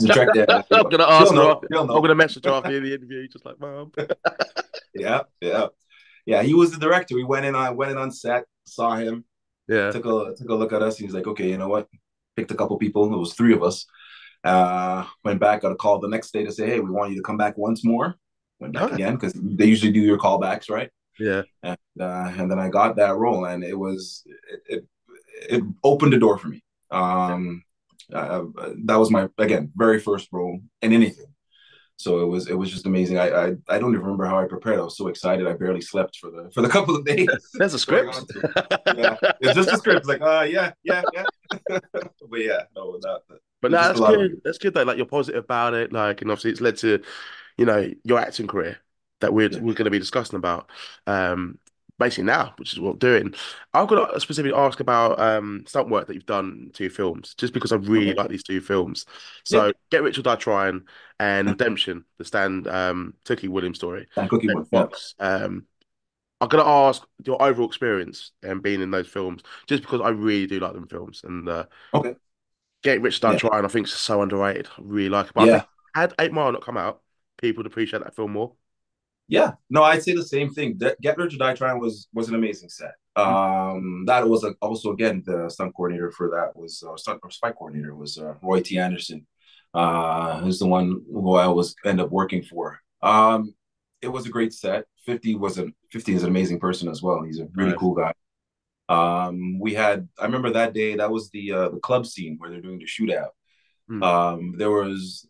He's 0.00 0.10
a 0.10 0.26
there. 0.34 0.46
I'm 0.70 0.88
gonna 0.88 1.04
ask 1.04 1.32
know. 1.34 1.60
her. 1.70 1.78
I'm 1.78 1.86
gonna 1.88 2.14
message 2.14 2.44
her 2.44 2.52
after 2.52 2.78
the 2.80 2.94
interview, 2.94 3.26
just 3.28 3.44
like 3.44 3.58
mom. 3.60 3.92
Yeah, 4.94 5.22
yeah, 5.40 5.68
yeah. 6.26 6.42
He 6.42 6.52
was 6.52 6.70
the 6.70 6.78
director. 6.78 7.14
We 7.14 7.24
went 7.24 7.46
in 7.46 7.54
on 7.54 7.76
went 7.76 7.90
in 7.92 7.96
on 7.98 8.10
set, 8.12 8.44
saw 8.66 8.94
him, 8.96 9.24
Yeah. 9.68 9.90
took 9.90 10.04
a 10.04 10.34
took 10.36 10.50
a 10.50 10.54
look 10.54 10.72
at 10.74 10.82
us. 10.82 10.98
He's 10.98 11.14
like, 11.14 11.26
okay, 11.26 11.48
you 11.48 11.56
know 11.56 11.68
what? 11.68 11.88
Picked 12.36 12.50
a 12.50 12.54
couple 12.54 12.76
people. 12.78 13.12
It 13.12 13.18
was 13.18 13.34
three 13.34 13.52
of 13.52 13.62
us. 13.62 13.86
Uh, 14.44 15.04
went 15.24 15.40
back, 15.40 15.62
got 15.62 15.72
a 15.72 15.76
call 15.76 15.98
the 15.98 16.08
next 16.08 16.32
day 16.32 16.44
to 16.44 16.52
say, 16.52 16.66
hey, 16.66 16.80
we 16.80 16.90
want 16.90 17.10
you 17.10 17.16
to 17.16 17.22
come 17.22 17.36
back 17.36 17.56
once 17.56 17.84
more. 17.84 18.16
Went 18.58 18.74
back 18.74 18.92
again 18.92 19.14
because 19.14 19.32
they 19.34 19.66
usually 19.66 19.92
do 19.92 20.00
your 20.00 20.18
callbacks, 20.18 20.70
right? 20.70 20.90
Yeah. 21.18 21.42
And 21.62 21.78
uh, 22.00 22.32
and 22.36 22.50
then 22.50 22.58
I 22.58 22.68
got 22.68 22.96
that 22.96 23.16
role, 23.16 23.44
and 23.44 23.62
it 23.62 23.78
was 23.78 24.24
it 24.26 24.62
it, 24.68 24.86
it 25.50 25.64
opened 25.84 26.12
the 26.12 26.18
door 26.18 26.38
for 26.38 26.48
me. 26.48 26.62
Um, 26.90 27.64
uh, 28.12 28.44
that 28.84 28.96
was 28.96 29.10
my 29.10 29.28
again 29.38 29.72
very 29.74 29.98
first 29.98 30.28
role 30.32 30.60
in 30.80 30.92
anything. 30.92 31.26
So 32.02 32.20
it 32.20 32.26
was 32.26 32.48
it 32.48 32.54
was 32.54 32.70
just 32.70 32.86
amazing. 32.86 33.18
I, 33.18 33.28
I 33.30 33.46
I 33.68 33.78
don't 33.78 33.92
even 33.94 34.00
remember 34.02 34.26
how 34.26 34.38
I 34.38 34.46
prepared. 34.46 34.78
I 34.80 34.82
was 34.82 34.96
so 34.96 35.08
excited. 35.08 35.46
I 35.46 35.54
barely 35.54 35.80
slept 35.80 36.18
for 36.18 36.30
the 36.30 36.50
for 36.54 36.62
the 36.62 36.68
couple 36.68 36.96
of 36.96 37.04
days. 37.04 37.28
There's 37.58 37.74
a 37.74 37.78
script. 37.78 38.24
yeah, 38.90 39.16
it's 39.40 39.54
just 39.54 39.72
a 39.72 39.76
script. 39.76 40.06
Like, 40.06 40.20
uh, 40.20 40.46
yeah, 40.48 40.72
yeah, 40.82 41.02
yeah. 41.12 41.24
but 41.68 42.40
yeah, 42.40 42.62
no, 42.76 42.98
that. 43.00 43.20
But 43.60 43.70
It's 43.70 43.72
no, 43.72 43.78
that's 43.80 44.00
good. 44.00 44.40
That's 44.44 44.58
good 44.58 44.74
though. 44.74 44.82
Like 44.82 44.96
you're 44.96 45.06
positive 45.06 45.44
about 45.44 45.74
it. 45.74 45.92
Like, 45.92 46.22
and 46.22 46.30
obviously 46.30 46.50
it's 46.50 46.60
led 46.60 46.76
to, 46.78 47.02
you 47.56 47.64
know, 47.66 47.90
your 48.04 48.18
acting 48.18 48.46
career 48.48 48.78
that 49.20 49.32
we're 49.32 49.50
Yeah. 49.50 49.60
we're 49.60 49.74
going 49.74 49.84
to 49.86 49.90
be 49.90 49.98
discussing 50.00 50.36
about, 50.36 50.68
um, 51.06 51.58
basically 52.02 52.24
now, 52.24 52.54
which 52.58 52.72
is 52.72 52.80
what 52.80 52.92
I'm 52.92 52.98
doing. 52.98 53.34
I've 53.74 53.88
got 53.88 54.12
to 54.12 54.20
specifically 54.20 54.56
ask 54.58 54.80
about 54.80 55.18
um 55.20 55.64
stunt 55.66 55.88
work 55.88 56.06
that 56.06 56.14
you've 56.14 56.26
done 56.26 56.70
to 56.74 56.84
your 56.84 56.90
films, 56.90 57.34
just 57.34 57.52
because 57.54 57.72
I 57.72 57.76
really 57.76 58.08
Okay. 58.10 58.14
like 58.14 58.28
these 58.30 58.42
two 58.42 58.60
films. 58.60 59.06
So, 59.44 59.72
Get 59.90 60.02
Rich 60.02 60.18
or 60.18 60.22
Die 60.22 60.36
Trying 60.36 60.82
and 61.20 61.48
Redemption, 61.48 62.04
the 62.18 62.24
Stan 62.24 62.66
um 62.68 63.14
Tookie 63.24 63.48
Williams 63.48 63.78
story. 63.78 64.08
That 64.16 64.28
cookie. 64.30 64.48
Yeah. 64.48 64.64
Foxx. 64.70 65.14
Um, 65.18 65.66
I'm 66.40 66.48
gonna 66.48 66.64
ask 66.68 67.02
your 67.24 67.40
overall 67.40 67.68
experience 67.68 68.32
and 68.42 68.62
being 68.62 68.80
in 68.82 68.90
those 68.90 69.08
films, 69.08 69.42
just 69.68 69.82
because 69.82 70.00
I 70.00 70.08
really 70.10 70.46
do 70.46 70.58
like 70.60 70.72
them 70.72 70.88
films. 70.88 71.22
And 71.24 71.48
uh, 71.48 71.66
Okay. 71.94 72.16
Get 72.82 73.00
Rich 73.00 73.20
Dad 73.20 73.32
Yeah. 73.32 73.38
Trying, 73.38 73.64
I 73.64 73.68
think, 73.68 73.86
is 73.86 73.92
so 73.92 74.22
underrated. 74.22 74.66
I 74.76 74.80
really 74.82 75.08
like 75.08 75.26
it. 75.28 75.34
But 75.34 75.48
Yeah. 75.48 75.64
had 75.94 76.14
Eight 76.18 76.32
Mile 76.32 76.52
not 76.52 76.62
come 76.64 76.76
out, 76.76 77.00
people 77.38 77.60
would 77.62 77.66
appreciate 77.70 78.02
that 78.02 78.16
film 78.16 78.32
more. 78.32 78.54
Yeah, 79.32 79.52
no, 79.70 79.82
I'd 79.82 80.02
say 80.02 80.12
the 80.12 80.22
same 80.22 80.50
thing. 80.50 80.78
Get 81.00 81.16
Rich 81.16 81.34
or 81.34 81.38
Die 81.38 81.54
Trying 81.54 81.80
was 81.80 82.06
was 82.12 82.28
an 82.28 82.34
amazing 82.34 82.68
set. 82.68 82.92
Um, 83.16 84.04
that 84.06 84.28
was 84.28 84.44
a, 84.44 84.50
also 84.60 84.92
again 84.92 85.22
the 85.24 85.48
stunt 85.48 85.74
coordinator 85.74 86.10
for 86.10 86.28
that 86.28 86.54
was 86.54 86.84
uh, 86.86 86.98
stunt 86.98 87.20
or 87.22 87.30
spy 87.30 87.50
coordinator 87.50 87.94
was 87.94 88.18
uh, 88.18 88.34
Roy 88.42 88.60
T 88.60 88.76
Anderson. 88.76 89.26
Uh, 89.72 90.38
who's 90.40 90.58
the 90.58 90.66
one 90.66 91.00
who 91.10 91.36
I 91.36 91.46
was 91.46 91.74
end 91.86 91.98
up 91.98 92.10
working 92.10 92.42
for. 92.42 92.78
Um, 93.02 93.54
it 94.02 94.08
was 94.08 94.26
a 94.26 94.28
great 94.28 94.52
set. 94.52 94.84
Fifty 95.06 95.34
was 95.34 95.56
a 95.58 95.68
Fifty 95.90 96.12
is 96.12 96.24
an 96.24 96.28
amazing 96.28 96.60
person 96.60 96.90
as 96.90 97.02
well. 97.02 97.22
He's 97.22 97.40
a 97.40 97.48
really 97.54 97.74
cool 97.78 97.94
guy. 97.94 98.12
Um, 98.90 99.58
we 99.58 99.72
had 99.72 100.10
I 100.18 100.26
remember 100.26 100.50
that 100.50 100.74
day 100.74 100.96
that 100.96 101.10
was 101.10 101.30
the 101.30 101.52
uh, 101.52 101.68
the 101.70 101.80
club 101.80 102.04
scene 102.04 102.36
where 102.36 102.50
they're 102.50 102.60
doing 102.60 102.80
the 102.80 102.84
shootout. 102.84 103.30
Hmm. 103.88 104.02
Um, 104.02 104.54
there 104.58 104.70
was 104.70 105.26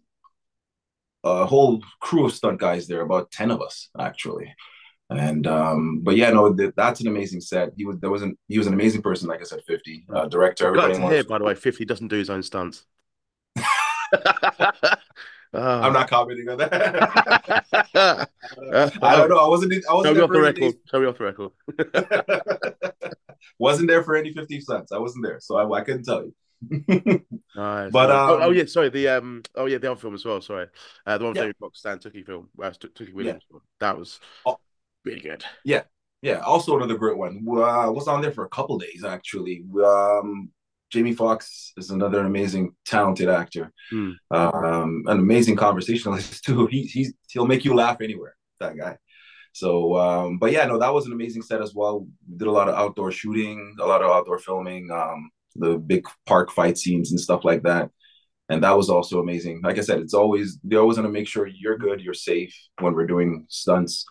a 1.25 1.47
whole 1.47 1.83
crew 2.00 2.26
of 2.26 2.35
stunt 2.35 2.61
guys 2.61 2.87
there, 2.87 3.00
about 3.00 3.31
ten 3.31 3.50
of 3.50 3.62
us 3.62 3.88
actually. 3.99 4.55
And 5.11 5.47
um, 5.47 6.00
but 6.02 6.17
yeah, 6.17 6.31
no, 6.31 6.55
th- 6.55 6.73
that's 6.76 7.00
an 7.00 7.07
amazing 7.07 7.41
set. 7.41 7.73
He 7.76 7.85
was 7.85 7.99
there 7.99 8.11
wasn't 8.11 8.38
he 8.49 8.59
was 8.59 8.67
an 8.67 8.73
amazing 8.73 9.02
person, 9.02 9.29
like 9.29 9.41
I 9.41 9.45
said, 9.45 9.62
fifty 9.67 10.05
uh, 10.12 10.26
director. 10.26 10.67
Everybody 10.67 10.99
wants- 10.99 11.14
hear, 11.14 11.25
by 11.25 11.38
the 11.38 11.45
way, 11.45 11.55
50 11.55 11.85
doesn't 11.85 12.09
do 12.09 12.17
his 12.17 12.31
own 12.31 12.43
stunts. 12.43 12.87
Ah. 15.55 15.83
I'm 15.83 15.93
not 15.93 16.09
commenting 16.09 16.49
on 16.49 16.57
that. 16.57 16.73
Uh, 17.95 18.25
I 19.02 19.17
don't 19.17 19.29
know. 19.29 19.37
I 19.37 19.49
wasn't. 19.49 19.75
I 19.88 19.93
wasn't 19.93 20.14
me 20.14 20.21
there 20.21 20.25
off 20.25 20.31
the 20.31 20.41
record. 20.41 20.75
Show 20.91 21.00
me 21.00 21.07
off 21.07 21.19
the 21.19 21.25
record. 21.25 21.50
wasn't 23.59 23.88
there 23.88 24.02
for 24.02 24.17
any 24.17 24.33
50 24.33 24.61
cents. 24.62 24.93
I 24.93 24.99
wasn't 24.99 25.26
there, 25.26 25.41
so 25.41 25.57
I, 25.57 25.81
I 25.81 25.83
couldn't 25.83 26.05
tell 26.05 26.25
you. 26.25 26.35
Nice. 26.71 27.90
But, 27.92 28.07
nice. 28.07 28.31
oh, 28.31 28.37
um, 28.37 28.42
oh, 28.42 28.50
yeah, 28.50 28.64
sorry. 28.66 28.88
The 28.88 29.09
um, 29.09 29.42
oh 29.57 29.66
yeah, 29.66 29.78
the 29.78 29.90
other 29.90 30.00
film 30.00 30.14
as 30.14 30.25
well. 30.25 30.40
Sorry, 30.40 30.66
uh, 31.07 31.19
the 31.19 31.25
one 31.25 31.35
Yeah. 31.35 31.42
Jamie 31.42 31.54
Foxx, 31.61 31.78
Stan 31.81 31.99
Tookie 31.99 32.25
film, 32.25 32.49
uh, 32.62 32.71
Tookie 32.71 33.12
Williams. 33.12 33.42
film. 33.50 33.62
That 33.81 33.99
was 33.99 34.21
Oh. 34.47 34.59
really 35.04 35.21
good. 35.21 35.45
Yeah, 35.64 35.83
yeah. 36.23 36.38
also 36.40 36.76
another 36.76 36.97
great 36.97 37.16
one. 37.19 37.45
Uh, 37.49 37.90
was 37.92 38.09
on 38.09 38.23
there 38.23 38.33
for 38.33 38.45
a 38.45 38.49
couple 38.49 38.78
days 38.78 39.04
actually. 39.04 39.64
Um, 39.85 40.50
Jamie 40.90 41.14
Foxx 41.14 41.73
is 41.78 41.90
another 41.90 42.21
amazing, 42.21 42.75
talented 42.85 43.28
actor. 43.28 43.73
Hmm. 43.90 44.11
Um, 44.31 45.04
an 45.07 45.19
amazing 45.19 45.57
conversationalist 45.57 46.45
too. 46.47 46.66
He, 46.66 46.83
he's 46.85 47.12
he'll 47.31 47.47
make 47.47 47.64
you 47.64 47.75
laugh 47.75 48.00
anywhere. 48.00 48.37
That 48.61 48.76
guy. 48.76 48.99
So, 49.54 49.97
um, 49.99 50.38
but 50.38 50.52
yeah, 50.52 50.64
no, 50.66 50.78
that 50.78 50.95
was 50.95 51.04
an 51.07 51.12
amazing 51.12 51.42
set 51.42 51.61
as 51.61 51.75
well. 51.75 52.07
We 52.31 52.38
did 52.38 52.49
a 52.49 52.52
lot 52.52 52.69
of 52.71 52.75
outdoor 52.75 53.12
shooting, 53.12 53.76
a 53.81 53.87
lot 53.87 54.00
of 54.02 54.11
outdoor 54.11 54.38
filming, 54.38 54.90
um, 54.90 55.31
the 55.57 55.79
big 55.79 56.07
park 56.27 56.51
fight 56.51 56.79
scenes 56.79 57.11
and 57.11 57.21
stuff 57.21 57.45
like 57.45 57.63
that. 57.65 57.91
And 58.49 58.63
that 58.65 58.77
was 58.77 58.91
also 58.91 59.21
amazing. 59.21 59.63
Like 59.63 59.79
I 59.79 59.83
said, 59.83 60.01
it's 60.01 60.15
always 60.15 60.59
they 60.65 60.77
always 60.77 60.99
want 60.99 61.07
to 61.09 61.13
make 61.13 61.29
sure 61.29 61.47
you're 61.47 61.79
good, 61.79 62.01
you're 62.01 62.15
safe 62.15 62.55
when 62.81 62.95
we're 62.95 63.07
doing 63.07 63.47
stunts, 63.49 64.05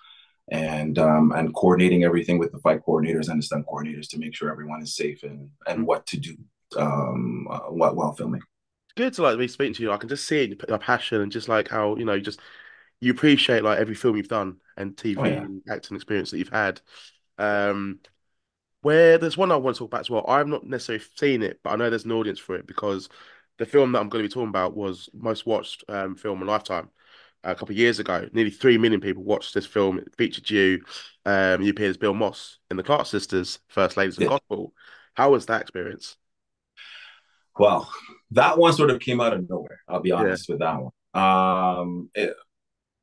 and 0.52 0.98
um, 1.00 1.32
and 1.34 1.54
coordinating 1.54 2.04
everything 2.04 2.40
with 2.40 2.52
the 2.52 2.60
fight 2.60 2.82
coordinators 2.88 3.30
and 3.30 3.40
the 3.40 3.44
stunt 3.44 3.66
coordinators 3.68 4.10
to 4.10 4.20
make 4.20 4.36
sure 4.36 4.52
everyone 4.52 4.82
is 4.82 4.96
safe 4.96 5.24
and 5.24 5.50
and 5.68 5.86
what 5.86 6.06
to 6.08 6.18
do 6.20 6.36
um, 6.78 7.48
uh, 7.52 7.60
while, 7.70 7.96
while 7.96 8.14
filming. 8.14 8.42
It's 8.86 8.94
good 8.96 9.14
to 9.14 9.22
like 9.24 9.38
be 9.38 9.48
speaking 9.48 9.74
to 9.76 9.84
you. 9.84 9.92
I 9.92 9.98
can 9.98 10.10
just 10.10 10.28
see 10.28 10.44
it, 10.44 10.62
your 10.68 10.78
passion 10.78 11.22
and 11.22 11.32
just 11.32 11.48
like 11.48 11.68
how 11.70 11.96
you 11.98 12.06
know, 12.06 12.20
just 12.20 12.40
you 13.00 13.12
appreciate 13.12 13.64
like 13.64 13.80
every 13.80 13.96
film 13.96 14.18
you've 14.18 14.28
done 14.28 14.58
and 14.78 14.98
TV 14.98 15.22
Oh, 15.22 15.26
yeah. 15.26 15.46
and 15.46 15.62
acting 15.70 15.96
experience 15.96 16.32
that 16.32 16.38
you've 16.40 16.50
had. 16.50 16.82
Um, 17.38 18.00
where 18.82 19.18
there's 19.18 19.38
one 19.38 19.52
I 19.52 19.56
want 19.58 19.76
to 19.76 19.80
talk 19.80 19.90
about 19.90 20.02
as 20.02 20.10
well. 20.10 20.26
I've 20.28 20.48
not 20.48 20.66
necessarily 20.66 21.06
seen 21.16 21.44
it, 21.44 21.60
but 21.64 21.72
I 21.72 21.76
know 21.76 21.90
there's 21.90 22.06
an 22.06 22.12
audience 22.12 22.40
for 22.40 22.56
it 22.56 22.68
because 22.68 23.10
the 23.58 23.66
film 23.66 23.92
that 23.92 24.00
I'm 24.00 24.10
going 24.10 24.24
to 24.24 24.30
be 24.30 24.34
talking 24.34 24.50
about 24.50 24.76
was 24.76 25.10
most 25.14 25.46
watched 25.46 25.84
um, 25.90 26.16
film 26.16 26.42
in 26.42 26.48
Lifetime 26.48 26.90
a 27.44 27.56
couple 27.56 27.74
of 27.74 27.78
years 27.78 28.00
ago. 28.00 28.28
Nearly 28.34 28.52
three 28.52 28.78
million 28.78 29.02
people 29.02 29.24
watched 29.24 29.54
this 29.54 29.66
film. 29.66 30.00
It 30.00 30.16
featured 30.18 30.50
you. 30.50 30.84
Um, 31.26 31.62
you 31.62 31.72
appeared 31.72 31.92
as 31.92 31.98
Bill 31.98 32.14
Moss 32.14 32.60
in 32.72 32.78
the 32.78 32.84
Clark 32.84 33.06
Sisters, 33.06 33.60
First 33.68 33.98
Ladies 33.98 34.18
of 34.18 34.24
Yeah. 34.24 34.30
Gospel. 34.30 34.74
How 35.16 35.32
was 35.32 35.46
that 35.48 35.62
experience? 35.62 36.18
Well, 37.58 37.92
that 38.32 38.58
one 38.58 38.74
sort 38.74 38.90
of 38.92 39.00
came 39.00 39.20
out 39.22 39.34
of 39.34 39.48
nowhere. 39.50 39.82
I'll 39.88 40.00
be 40.00 40.12
honest 40.12 40.50
with 40.50 40.60
that 40.60 40.78
one. 40.82 40.92
Um, 41.14 42.10
it, 42.16 42.34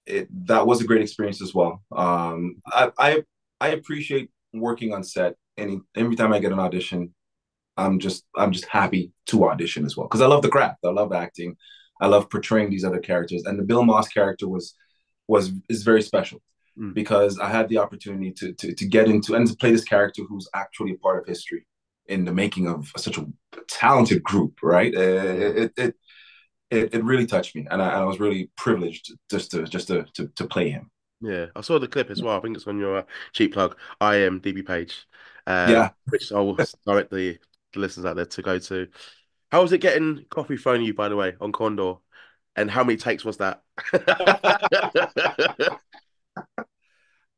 it 0.06 0.46
that 0.46 0.66
was 0.66 0.80
a 0.80 0.84
great 0.84 1.02
experience 1.02 1.42
as 1.42 1.54
well. 1.54 1.82
Um, 1.92 2.62
I 2.66 2.90
I, 2.98 3.22
I 3.60 3.68
appreciate 3.70 4.30
working 4.54 4.94
on 4.94 5.04
set. 5.04 5.36
Any 5.58 5.80
every 5.96 6.16
time 6.16 6.32
I 6.32 6.38
get 6.38 6.52
an 6.52 6.60
audition, 6.60 7.14
I'm 7.76 7.98
just 7.98 8.24
I'm 8.36 8.52
just 8.52 8.66
happy 8.66 9.12
to 9.26 9.48
audition 9.48 9.84
as 9.84 9.96
well 9.96 10.06
because 10.06 10.20
I 10.22 10.26
love 10.26 10.42
the 10.42 10.48
craft. 10.48 10.78
I 10.84 10.88
love 10.90 11.12
acting. 11.12 11.56
I 12.00 12.06
love 12.06 12.30
portraying 12.30 12.70
these 12.70 12.84
other 12.84 13.00
characters, 13.00 13.44
and 13.44 13.58
the 13.58 13.64
Bill 13.64 13.84
Moss 13.84 14.08
character 14.08 14.48
was 14.48 14.74
was 15.26 15.52
is 15.68 15.82
very 15.82 16.02
special 16.02 16.40
Mm. 16.78 16.94
because 16.94 17.40
I 17.40 17.48
had 17.48 17.68
the 17.68 17.78
opportunity 17.78 18.30
to, 18.38 18.52
to 18.52 18.72
to 18.72 18.86
get 18.86 19.08
into 19.08 19.34
and 19.34 19.44
to 19.48 19.56
play 19.56 19.72
this 19.72 19.82
character 19.84 20.22
who's 20.28 20.48
actually 20.54 20.92
a 20.92 20.98
part 20.98 21.18
of 21.20 21.26
history 21.26 21.66
in 22.06 22.24
the 22.24 22.32
making 22.32 22.68
of 22.68 22.92
such 22.96 23.18
a 23.18 23.26
talented 23.66 24.22
group. 24.22 24.62
Right? 24.62 24.94
It, 24.94 25.72
it 25.76 25.94
it 26.70 26.94
it 26.94 27.04
really 27.04 27.26
touched 27.26 27.56
me, 27.56 27.66
and 27.68 27.82
I, 27.82 28.00
I 28.00 28.04
was 28.04 28.20
really 28.20 28.50
privileged 28.56 29.12
just 29.28 29.50
to 29.50 29.64
just 29.64 29.88
to 29.88 30.04
to, 30.14 30.28
to 30.36 30.46
play 30.46 30.70
him. 30.70 30.90
Yeah, 31.20 31.46
I 31.56 31.62
saw 31.62 31.80
the 31.80 31.88
clip 31.88 32.10
as 32.10 32.22
well. 32.22 32.36
I 32.36 32.40
think 32.40 32.56
it's 32.56 32.68
on 32.68 32.78
your 32.78 33.04
cheap 33.32 33.54
plug 33.54 33.76
IMDb 34.00 34.64
page. 34.64 35.07
Um, 35.48 35.70
Yeah. 35.70 35.90
which 36.10 36.30
I 36.30 36.40
will 36.40 36.58
direct 36.86 37.10
the, 37.10 37.38
the 37.72 37.80
listeners 37.80 38.04
out 38.04 38.16
there 38.16 38.26
to 38.26 38.42
go 38.42 38.58
to. 38.58 38.88
How 39.50 39.62
was 39.62 39.72
it 39.72 39.78
getting 39.80 40.26
coffee 40.28 40.58
at 40.58 40.80
you, 40.82 40.92
by 40.92 41.08
the 41.08 41.16
way, 41.16 41.36
on 41.40 41.52
Condor? 41.52 41.94
And 42.54 42.70
how 42.70 42.84
many 42.84 42.98
takes 42.98 43.24
was 43.24 43.38
that? 43.38 43.62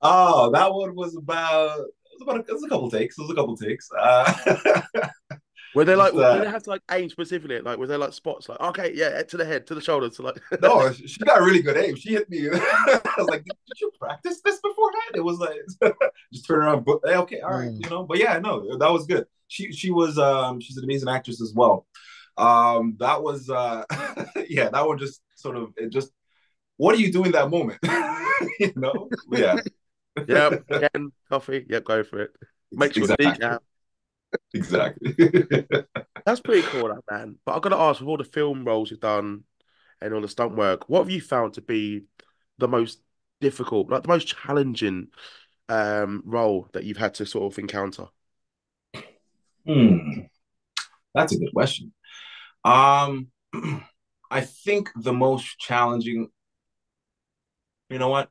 Oh, 0.03 0.51
that 0.53 0.73
one 0.73 0.95
was 0.95 1.15
about 1.15 1.79
it 1.79 1.87
was 2.19 2.23
about 2.23 2.37
a, 2.37 2.41
it 2.41 2.53
was 2.53 2.65
a 2.65 2.69
couple 2.69 2.91
takes. 2.91 3.19
It 3.19 3.23
was 3.23 3.31
a 3.31 3.35
couple 3.35 3.57
takes. 3.57 3.91
Uh, 3.93 4.33
Were 5.75 5.85
they 5.85 5.95
like, 5.95 6.13
Just, 6.13 6.23
uh, 6.25 6.35
did 6.35 6.47
they 6.47 6.51
have 6.51 6.63
to 6.65 6.71
like 6.71 6.83
aim 6.91 7.09
specifically? 7.11 7.61
Like, 7.61 7.79
was 7.79 7.89
there 7.89 7.99
like 7.99 8.13
spots 8.13 8.49
like, 8.49 8.61
okay, 8.61 8.93
yeah, 8.95 9.23
to 9.23 9.37
the 9.37 9.45
head, 9.45 9.67
to 9.69 9.75
the 9.75 9.81
shoulder, 9.81 10.09
to 10.09 10.23
like, 10.23 10.41
no, 10.63 10.93
she 10.93 11.19
got 11.21 11.41
really 11.41 11.63
good 11.63 11.77
aim. 11.77 11.95
She 11.97 12.11
hit 12.11 12.29
me. 12.29 12.49
I 12.53 13.01
was 13.19 13.29
like, 13.29 13.45
did, 13.45 13.57
did 13.67 13.81
you 13.81 13.91
practice 13.99 14.41
this 14.45 14.61
beforehand? 14.61 15.13
It 15.15 15.25
was 15.25 15.39
like 15.39 15.59
just 16.33 16.47
turn 16.47 16.59
around, 16.61 16.85
but 16.85 17.01
hey, 17.05 17.17
okay, 17.17 17.41
all 17.41 17.51
right, 17.51 17.71
Mm. 17.71 17.85
you 17.85 17.91
know. 17.91 18.03
But 18.05 18.19
yeah, 18.19 18.39
no, 18.39 18.77
that 18.79 18.91
was 18.91 19.07
good. 19.07 19.27
She 19.49 19.73
she 19.73 19.91
was 19.91 20.19
um 20.19 20.61
she's 20.61 20.77
an 20.77 20.85
amazing 20.85 21.09
actress 21.09 21.41
as 21.41 21.53
well. 21.55 21.87
Um, 22.37 22.97
that 22.99 23.23
was 23.23 23.49
uh 23.51 23.85
yeah, 24.49 24.71
that 24.71 24.87
one 24.87 24.99
just 24.99 25.21
sort 25.37 25.57
of 25.57 25.73
it 25.77 25.91
just 25.91 26.11
what 26.77 26.97
do 26.97 27.03
you 27.03 27.13
do 27.13 27.25
in 27.25 27.33
that 27.33 27.51
moment? 27.51 27.79
you 28.59 28.73
know? 28.77 29.09
Yeah. 29.31 29.57
yeah, 30.27 30.51
again, 30.69 31.13
coffee, 31.29 31.67
yeah, 31.69 31.81
go 31.81 32.03
for 32.03 32.21
it. 32.23 32.31
Make 32.73 32.95
sure 32.95 33.03
exactly. 33.03 33.33
to 33.33 33.47
out. 33.47 33.63
Exactly. 34.55 35.15
That's 36.27 36.41
pretty 36.41 36.63
cool, 36.63 36.89
that 36.89 37.03
man. 37.11 37.37
But 37.45 37.55
I've 37.57 37.63
got 37.63 37.71
to 37.71 37.77
ask, 37.79 38.01
with 38.01 38.09
all 38.09 38.17
the 38.17 38.25
film 38.25 38.65
roles 38.65 38.91
you've 38.91 39.01
done 39.01 39.45
and 40.01 40.15
all 40.15 40.21
the 40.21 40.29
stunt 40.29 40.57
work, 40.57 40.89
what 40.89 41.01
have 41.01 41.11
you 41.11 41.21
found 41.21 41.55
to 41.55 41.63
be 41.63 42.05
the 42.59 42.69
most 42.69 43.01
difficult, 43.41 43.91
like 43.91 44.03
the 44.03 44.09
most 44.09 44.29
challenging 44.29 45.09
um 45.69 46.23
role 46.27 46.69
that 46.73 46.85
you've 46.85 46.99
had 46.99 47.15
to 47.15 47.27
sort 47.27 47.53
of 47.53 47.59
encounter? 47.59 48.07
Hmm. 49.67 50.21
That's 51.15 51.33
a 51.33 51.39
good 51.39 51.53
question. 51.55 51.93
Um, 52.65 53.29
I 54.31 54.43
think 54.43 54.91
the 54.97 55.13
most 55.13 55.59
challenging, 55.59 56.29
you 57.89 57.99
know 57.99 58.09
what? 58.09 58.31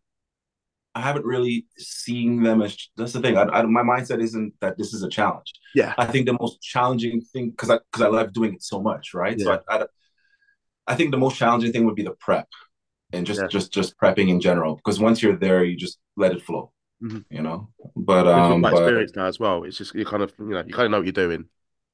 I 0.96 1.01
haven't 1.01 1.25
really 1.25 1.67
seen 1.77 2.41
them 2.43 2.62
as 2.62 2.75
that's 2.98 3.13
the 3.13 3.22
thing. 3.22 3.38
I, 3.38 3.43
I, 3.43 3.62
my 3.63 3.84
mindset 3.84 4.22
isn't 4.22 4.53
that 4.60 4.77
this 4.77 4.93
is 4.93 5.03
a 5.03 5.10
challenge. 5.10 5.53
Yeah. 5.75 5.93
I 5.98 6.05
think 6.05 6.25
the 6.25 6.38
most 6.39 6.62
challenging 6.62 7.22
thing 7.22 7.51
because 7.51 7.69
I 7.69 7.79
because 7.91 8.01
I 8.05 8.08
love 8.10 8.34
doing 8.34 8.55
it 8.55 8.63
so 8.63 8.81
much, 8.81 9.13
right? 9.13 9.39
So 9.39 9.53
I, 9.69 9.75
I 9.75 9.86
I 10.88 10.96
think 10.96 11.12
the 11.12 11.17
most 11.17 11.38
challenging 11.38 11.72
thing 11.72 11.86
would 11.86 11.96
be 11.96 12.03
the 12.03 12.12
prep 12.19 12.48
and 13.13 13.25
just 13.25 13.41
Yeah. 13.41 13.48
just 13.48 13.72
just 13.72 13.98
prepping 13.98 14.29
in 14.29 14.39
general 14.41 14.75
because 14.75 15.00
once 15.00 15.22
you're 15.22 15.38
there, 15.38 15.63
you 15.63 15.77
just 15.77 16.00
let 16.17 16.31
it 16.31 16.41
flow, 16.41 16.72
Mhm. 17.03 17.25
you 17.29 17.41
know. 17.41 17.69
But 17.96 18.27
um, 18.27 18.62
my 18.62 18.72
but, 18.72 18.81
experience 18.84 19.15
now 19.15 19.27
as 19.27 19.39
well. 19.39 19.63
It's 19.63 19.77
just 19.77 19.93
you 19.96 20.05
kind 20.05 20.24
of 20.24 20.34
you 20.39 20.46
know 20.46 20.63
you 20.65 20.74
kind 20.74 20.86
of 20.86 20.91
know 20.91 20.98
what 20.98 21.05
you're 21.05 21.13
doing. 21.27 21.46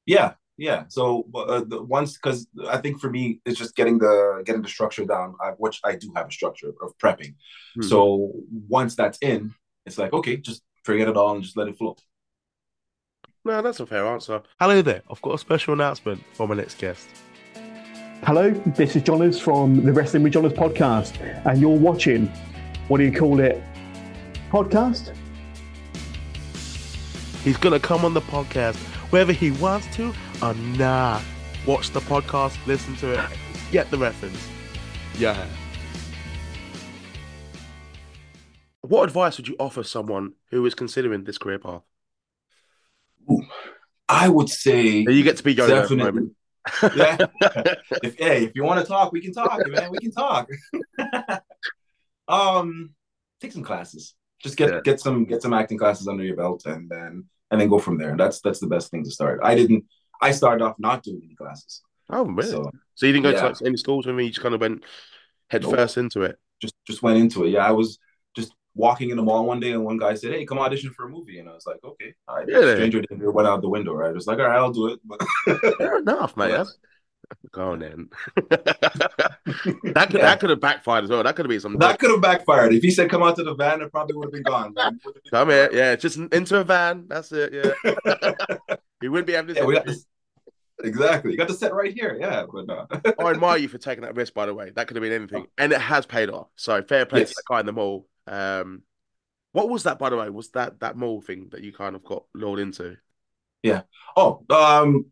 Yeah, 0.05 0.33
yeah. 0.57 0.83
So 0.87 1.25
uh, 1.35 1.63
the, 1.67 1.81
once, 1.83 2.13
because 2.13 2.47
I 2.67 2.77
think 2.77 2.99
for 2.99 3.09
me, 3.09 3.41
it's 3.45 3.59
just 3.59 3.75
getting 3.75 3.97
the 3.97 4.43
getting 4.45 4.61
the 4.61 4.69
structure 4.69 5.05
down, 5.05 5.35
I, 5.41 5.49
which 5.57 5.81
I 5.83 5.95
do 5.95 6.11
have 6.15 6.27
a 6.27 6.31
structure 6.31 6.73
of 6.81 6.97
prepping. 6.97 7.35
Hmm. 7.75 7.81
So 7.81 8.33
once 8.67 8.95
that's 8.95 9.17
in, 9.21 9.53
it's 9.85 9.97
like 9.97 10.13
okay, 10.13 10.37
just 10.37 10.63
forget 10.83 11.07
it 11.07 11.17
all 11.17 11.35
and 11.35 11.43
just 11.43 11.57
let 11.57 11.67
it 11.67 11.77
flow. 11.77 11.95
No, 13.43 13.61
that's 13.61 13.79
a 13.79 13.85
fair 13.85 14.05
answer. 14.07 14.41
Hello 14.59 14.81
there. 14.81 15.03
I've 15.09 15.21
got 15.21 15.35
a 15.35 15.37
special 15.37 15.73
announcement 15.73 16.23
for 16.33 16.47
my 16.47 16.55
next 16.55 16.77
guest. 16.77 17.07
Hello, 18.23 18.49
this 18.49 18.95
is 18.95 19.03
Johners 19.03 19.39
from 19.39 19.85
the 19.85 19.93
Wrestling 19.93 20.23
with 20.23 20.33
Johners 20.33 20.53
podcast, 20.53 21.19
and 21.45 21.61
you're 21.61 21.77
watching, 21.77 22.27
what 22.87 22.97
do 22.97 23.03
you 23.03 23.11
call 23.11 23.39
it? 23.39 23.61
Podcast? 24.49 25.15
He's 27.43 27.57
gonna 27.57 27.79
come 27.79 28.05
on 28.05 28.13
the 28.13 28.21
podcast 28.21 28.77
whether 29.11 29.33
he 29.33 29.51
wants 29.51 29.87
to 29.95 30.13
or 30.41 30.53
not. 30.53 31.21
Watch 31.65 31.91
the 31.91 31.99
podcast, 32.01 32.57
listen 32.67 32.95
to 32.97 33.13
it, 33.13 33.29
get 33.71 33.89
the 33.91 33.97
reference. 33.97 34.37
Yeah. 35.17 35.47
What 38.81 39.03
advice 39.05 39.37
would 39.37 39.47
you 39.47 39.55
offer 39.59 39.83
someone 39.83 40.33
who 40.51 40.65
is 40.65 40.75
considering 40.75 41.23
this 41.23 41.37
career 41.37 41.57
path? 41.59 41.81
I 44.07 44.29
would 44.29 44.49
say 44.49 44.81
You 45.07 45.23
get 45.23 45.37
to 45.37 45.43
be 45.43 45.53
the 45.53 45.65
definitely. 45.67 45.97
moment. 45.97 46.31
Yeah. 46.95 47.17
if 48.03 48.17
hey, 48.17 48.45
if 48.45 48.51
you 48.55 48.63
want 48.63 48.79
to 48.81 48.85
talk, 48.87 49.11
we 49.11 49.21
can 49.21 49.33
talk, 49.33 49.61
man. 49.67 49.89
We 49.91 49.99
can 49.99 50.11
talk. 50.11 50.49
um, 52.27 52.91
take 53.39 53.51
some 53.51 53.63
classes. 53.63 54.15
Just 54.41 54.57
get 54.57 54.69
Yeah. 54.71 54.81
get 54.83 54.99
some 54.99 55.25
get 55.25 55.41
some 55.43 55.53
acting 55.53 55.77
classes 55.77 56.07
under 56.07 56.23
your 56.23 56.35
belt, 56.35 56.65
and 56.65 56.89
then 56.89 57.25
and 57.51 57.61
then 57.61 57.69
go 57.69 57.77
from 57.79 57.97
there. 57.99 58.15
That's 58.17 58.41
that's 58.41 58.59
the 58.59 58.67
best 58.67 58.89
thing 58.91 59.03
to 59.03 59.11
start. 59.11 59.39
I 59.43 59.53
didn't. 59.55 59.85
I 60.21 60.31
started 60.31 60.63
off 60.63 60.75
not 60.79 61.03
doing 61.03 61.21
any 61.25 61.35
classes, 61.35 61.81
Oh, 62.09 62.25
really? 62.25 62.49
So, 62.49 62.71
so 62.95 63.05
you 63.05 63.13
didn't 63.13 63.23
go 63.23 63.29
yeah. 63.31 63.41
to 63.41 63.47
like 63.47 63.57
any 63.65 63.77
schools 63.77 64.05
with 64.05 64.15
me? 64.15 64.25
You 64.25 64.29
just 64.29 64.41
kind 64.41 64.55
of 64.55 64.61
went 64.61 64.83
head 65.49 65.63
Nope. 65.63 65.75
first 65.75 65.97
into 65.97 66.21
it. 66.21 66.37
just 66.61 66.75
just 66.85 67.01
went 67.03 67.17
into 67.17 67.43
it. 67.45 67.49
Yeah, 67.49 67.65
I 67.67 67.71
was 67.71 67.99
just 68.35 68.53
walking 68.75 69.09
in 69.09 69.17
the 69.17 69.23
mall 69.23 69.45
one 69.45 69.59
day, 69.59 69.71
and 69.71 69.83
one 69.85 69.97
guy 69.97 70.13
said, 70.15 70.31
"Hey, 70.33 70.45
come 70.45 70.59
audition 70.59 70.91
for 70.91 71.05
a 71.05 71.09
movie," 71.09 71.39
and 71.39 71.49
I 71.49 71.53
was 71.53 71.65
like, 71.65 71.79
"Okay." 71.83 72.13
I 72.27 72.41
Really? 72.41 72.75
stranger 72.75 73.01
danger 73.01 73.31
went 73.31 73.47
out 73.47 73.61
the 73.61 73.69
window. 73.69 73.93
Right, 73.93 74.09
I 74.09 74.13
was 74.13 74.27
like, 74.27 74.39
"All 74.39 74.45
right, 74.47 74.57
I'll 74.57 74.71
do 74.71 74.87
it." 74.87 74.99
But 75.03 75.21
Fair 75.77 75.97
enough, 75.99 76.35
mate. 76.37 76.51
That's... 76.51 76.77
Go 77.51 77.71
on 77.71 77.79
then. 77.79 78.09
that 78.49 79.57
could 79.63 79.83
Yeah. 80.19 80.21
that 80.21 80.39
could 80.39 80.51
have 80.51 80.59
backfired 80.59 81.05
as 81.05 81.09
well. 81.09 81.23
That 81.23 81.35
could 81.35 81.45
have 81.45 81.49
been 81.49 81.59
some. 81.59 81.77
that 81.79 81.97
could 81.99 82.11
have 82.11 82.21
backfired. 82.21 82.71
If 82.73 82.83
he 82.83 82.91
said, 82.91 83.09
"Come 83.09 83.23
out 83.23 83.35
to 83.37 83.43
the 83.43 83.55
van," 83.55 83.81
it 83.81 83.91
probably 83.91 84.15
would 84.15 84.25
have 84.25 84.33
been 84.33 84.43
gone. 84.43 84.73
Been- 84.73 84.99
Come 85.31 85.49
here, 85.49 85.69
yeah, 85.73 85.95
just 85.95 86.17
into 86.17 86.59
a 86.59 86.63
van. 86.63 87.05
That's 87.07 87.31
it. 87.31 87.51
Yeah, 87.51 88.75
he 89.05 89.09
wouldn't 89.09 89.27
be 89.27 89.33
having 89.33 89.53
this. 89.53 89.57
Yeah, 89.57 89.65
we 89.65 89.75
got 89.75 89.85
this. 89.85 90.05
Exactly. 90.83 91.31
You 91.31 91.37
got 91.37 91.47
the 91.47 91.53
set 91.53 91.73
right 91.73 91.93
here. 91.93 92.17
Yeah, 92.19 92.45
but 92.51 92.65
no. 92.67 92.87
I 93.19 93.31
admire 93.31 93.57
you 93.57 93.67
for 93.67 93.77
taking 93.77 94.01
that 94.03 94.15
risk, 94.15 94.33
by 94.33 94.45
the 94.45 94.53
way. 94.53 94.71
That 94.71 94.87
could 94.87 94.97
have 94.97 95.03
been 95.03 95.13
anything, 95.13 95.47
and 95.57 95.71
it 95.71 95.79
has 95.79 96.05
paid 96.05 96.29
off. 96.29 96.47
So 96.55 96.81
fair 96.81 97.05
play 97.05 97.19
Yes. 97.19 97.29
to 97.29 97.35
that 97.35 97.43
guy 97.49 97.59
in 97.61 97.65
the 97.65 97.73
mall. 97.73 98.07
Um, 98.27 98.81
what 99.53 99.69
was 99.69 99.83
that, 99.83 99.99
by 99.99 100.09
the 100.09 100.17
way? 100.17 100.29
Was 100.29 100.49
that 100.51 100.79
that 100.81 100.97
mall 100.97 101.21
thing 101.21 101.49
that 101.51 101.61
you 101.61 101.71
kind 101.71 101.95
of 101.95 102.03
got 102.03 102.25
lured 102.33 102.59
into? 102.59 102.97
Yeah. 103.63 103.83
Oh, 104.17 104.43
um, 104.49 105.05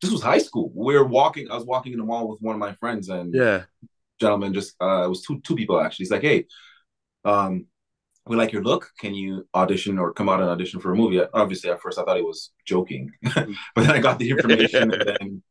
this 0.00 0.10
was 0.10 0.22
high 0.22 0.38
school. 0.38 0.70
We 0.74 0.94
were 0.94 1.04
walking. 1.04 1.50
I 1.50 1.54
was 1.56 1.64
walking 1.64 1.92
in 1.92 1.98
the 1.98 2.04
mall 2.04 2.28
with 2.28 2.40
one 2.40 2.54
of 2.54 2.60
my 2.60 2.74
friends, 2.74 3.08
and 3.08 3.34
Yeah, 3.34 3.64
gentleman 4.20 4.52
just 4.54 4.74
uh 4.80 5.04
it 5.04 5.08
was 5.08 5.22
two 5.22 5.40
two 5.40 5.56
people 5.56 5.80
actually. 5.80 6.04
He's 6.04 6.10
like, 6.12 6.22
hey, 6.22 6.46
um, 7.24 7.66
we 8.28 8.36
like 8.36 8.52
your 8.52 8.62
look. 8.62 8.90
Can 8.98 9.14
you 9.14 9.46
audition 9.54 9.98
or 9.98 10.12
come 10.12 10.28
out 10.28 10.40
and 10.40 10.48
audition 10.48 10.80
for 10.80 10.92
a 10.92 10.96
movie? 10.96 11.20
Obviously, 11.34 11.70
at 11.70 11.80
first 11.80 11.98
I 11.98 12.04
thought 12.04 12.16
he 12.16 12.22
was 12.22 12.50
joking, 12.64 13.10
but 13.22 13.46
then 13.76 13.90
I 13.90 13.98
got 13.98 14.18
the 14.18 14.30
information 14.36 14.92
and 14.92 15.02
then 15.02 15.42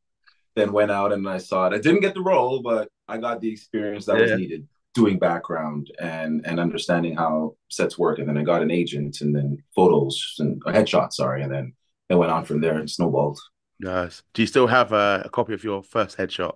then 0.55 0.71
went 0.71 0.91
out 0.91 1.13
and 1.13 1.27
I 1.29 1.37
saw 1.37 1.67
it. 1.67 1.73
I 1.73 1.77
didn't 1.77 2.01
get 2.01 2.15
the 2.15 2.21
role, 2.21 2.61
but 2.61 2.89
I 3.07 3.17
got 3.17 3.41
the 3.41 3.51
experience 3.51 4.05
that 4.05 4.19
was 4.19 4.31
needed 4.31 4.67
doing 4.93 5.19
background 5.19 5.91
and 5.99 6.41
and 6.45 6.59
understanding 6.59 7.15
how 7.15 7.55
sets 7.69 7.97
work. 7.97 8.19
And 8.19 8.27
then 8.27 8.37
I 8.37 8.43
got 8.43 8.63
an 8.63 8.71
agent 8.71 9.21
and 9.21 9.35
then 9.35 9.63
photos 9.75 10.35
and 10.39 10.61
a 10.65 10.71
headshot, 10.71 11.13
sorry, 11.13 11.43
and 11.43 11.53
then 11.53 11.73
it 12.09 12.15
went 12.15 12.31
on 12.31 12.45
from 12.45 12.61
there 12.61 12.77
and 12.77 12.89
snowballed. 12.89 13.39
nice. 13.79 14.23
Do 14.33 14.41
you 14.41 14.47
still 14.47 14.67
have 14.67 14.91
a, 14.91 15.23
a 15.25 15.29
copy 15.29 15.53
of 15.53 15.63
your 15.63 15.83
first 15.83 16.17
headshot? 16.17 16.55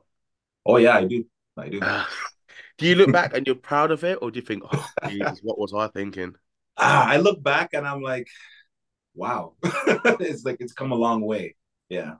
Oh 0.65 0.77
yeah, 0.77 0.95
I 0.97 1.05
do. 1.05 1.25
I 1.57 1.69
do. 1.69 1.79
do 2.77 2.87
you 2.87 2.95
look 2.95 3.11
back 3.11 3.35
and 3.35 3.45
you're 3.45 3.55
proud 3.55 3.91
of 3.91 4.03
it, 4.03 4.19
or 4.21 4.31
do 4.31 4.39
you 4.39 4.45
think, 4.45 4.63
oh, 4.71 4.87
Jesus, 5.07 5.39
what 5.43 5.59
was 5.59 5.73
I 5.73 5.87
thinking? 5.87 6.35
ah, 6.77 7.07
I 7.07 7.17
look 7.17 7.41
back 7.41 7.73
and 7.73 7.87
I'm 7.87 8.01
like, 8.01 8.27
wow, 9.13 9.53
it's 9.63 10.43
like 10.43 10.57
it's 10.59 10.73
come 10.73 10.91
a 10.91 10.95
long 10.95 11.21
way. 11.21 11.55
Yeah. 11.89 12.15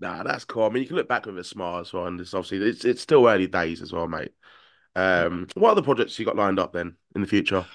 Nah, 0.00 0.22
that's 0.22 0.44
cool. 0.44 0.64
I 0.64 0.68
mean, 0.68 0.82
you 0.82 0.88
can 0.88 0.96
look 0.96 1.08
back 1.08 1.26
with 1.26 1.38
a 1.38 1.44
smile 1.44 1.80
as 1.80 1.92
well, 1.92 2.06
and 2.06 2.20
it's 2.20 2.34
obviously 2.34 2.68
it's 2.68 2.84
it's 2.84 3.02
still 3.02 3.26
early 3.26 3.46
days 3.46 3.80
as 3.80 3.92
well, 3.92 4.08
mate. 4.08 4.32
Um, 4.96 5.48
what 5.54 5.70
other 5.70 5.82
projects 5.82 6.18
you 6.18 6.24
got 6.24 6.36
lined 6.36 6.58
up 6.58 6.72
then 6.72 6.96
in 7.14 7.20
the 7.20 7.26
future? 7.26 7.66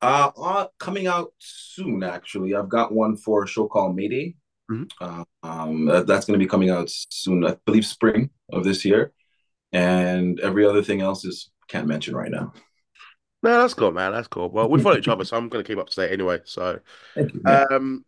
Uh, 0.00 0.30
uh 0.36 0.66
coming 0.78 1.06
out 1.06 1.32
soon. 1.38 2.02
Actually, 2.02 2.54
I've 2.54 2.68
got 2.68 2.92
one 2.92 3.16
for 3.16 3.44
a 3.44 3.46
show 3.46 3.66
called 3.66 3.96
Mayday. 3.96 4.36
Mhm. 4.70 4.90
Uh, 5.00 5.24
um, 5.42 5.86
that- 5.86 6.06
that's 6.06 6.26
going 6.26 6.38
to 6.38 6.44
be 6.44 6.48
coming 6.48 6.70
out 6.70 6.88
soon. 6.90 7.44
I 7.44 7.56
believe 7.66 7.86
spring 7.86 8.30
of 8.52 8.64
this 8.64 8.84
year, 8.84 9.12
and 9.74 10.40
every 10.40 10.64
other 10.64 10.82
thing 10.82 11.00
else 11.00 11.24
is 11.24 11.50
can't 11.68 11.86
mention 11.88 12.14
right 12.16 12.30
now. 12.30 12.52
No, 13.42 13.60
that's 13.60 13.74
cool, 13.74 13.92
man. 13.92 14.12
That's 14.12 14.28
cool. 14.28 14.48
Well, 14.50 14.70
we 14.70 14.80
follow 14.80 14.96
each 14.96 15.08
other, 15.08 15.24
so 15.24 15.36
I'm 15.36 15.48
going 15.50 15.62
to 15.62 15.68
keep 15.68 15.78
up 15.78 15.90
to 15.90 15.96
date 15.96 16.12
anyway. 16.12 16.40
So, 16.44 16.80
Thank 17.14 17.34
you. 17.34 17.42
um, 17.44 18.04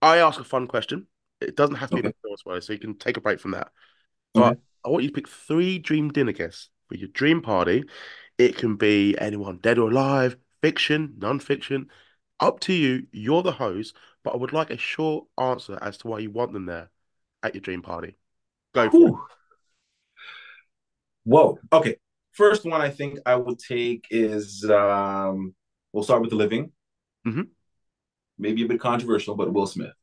I 0.00 0.18
ask 0.18 0.38
a 0.40 0.44
fun 0.44 0.68
question. 0.68 1.08
It 1.40 1.56
doesn't 1.56 1.76
have 1.76 1.90
to 1.90 1.96
be 1.96 2.00
Okay. 2.00 2.08
the 2.22 2.28
first 2.30 2.46
one, 2.46 2.60
so 2.62 2.72
you 2.72 2.78
can 2.78 2.96
take 2.96 3.16
a 3.16 3.20
break 3.20 3.40
from 3.40 3.52
that. 3.52 3.72
But 4.32 4.52
Okay. 4.52 4.60
I 4.84 4.88
want 4.90 5.02
you 5.02 5.10
to 5.10 5.14
pick 5.14 5.28
three 5.28 5.78
dream 5.78 6.10
dinner 6.10 6.32
guests 6.32 6.68
for 6.88 6.94
your 6.96 7.08
dream 7.08 7.42
party. 7.42 7.84
It 8.38 8.56
can 8.56 8.76
be 8.76 9.16
anyone 9.18 9.58
dead 9.58 9.78
or 9.78 9.90
alive, 9.90 10.36
fiction, 10.62 11.14
non-fiction. 11.18 11.88
Up 12.40 12.60
to 12.60 12.72
you. 12.72 13.06
You're 13.12 13.42
the 13.42 13.52
host, 13.52 13.96
but 14.22 14.34
I 14.34 14.36
would 14.36 14.52
like 14.52 14.70
a 14.70 14.76
short 14.76 15.26
answer 15.38 15.78
as 15.80 15.98
to 15.98 16.08
why 16.08 16.20
you 16.20 16.30
want 16.30 16.52
them 16.52 16.66
there 16.66 16.90
at 17.42 17.54
your 17.54 17.62
dream 17.62 17.82
party. 17.82 18.16
Go 18.72 18.90
for 18.90 19.08
it. 19.08 19.14
Whoa. 21.24 21.58
Okay. 21.72 21.96
First 22.32 22.64
one 22.64 22.80
I 22.80 22.90
think 22.90 23.18
I 23.26 23.36
would 23.36 23.58
take 23.58 24.06
is 24.10 24.64
um 24.70 25.54
we'll 25.92 26.04
start 26.04 26.20
with 26.20 26.30
the 26.30 26.36
living. 26.36 26.72
Mhm. 27.26 27.48
Maybe 28.38 28.64
a 28.64 28.68
bit 28.68 28.80
controversial, 28.80 29.34
but 29.34 29.52
Will 29.52 29.66
Smith. 29.66 29.94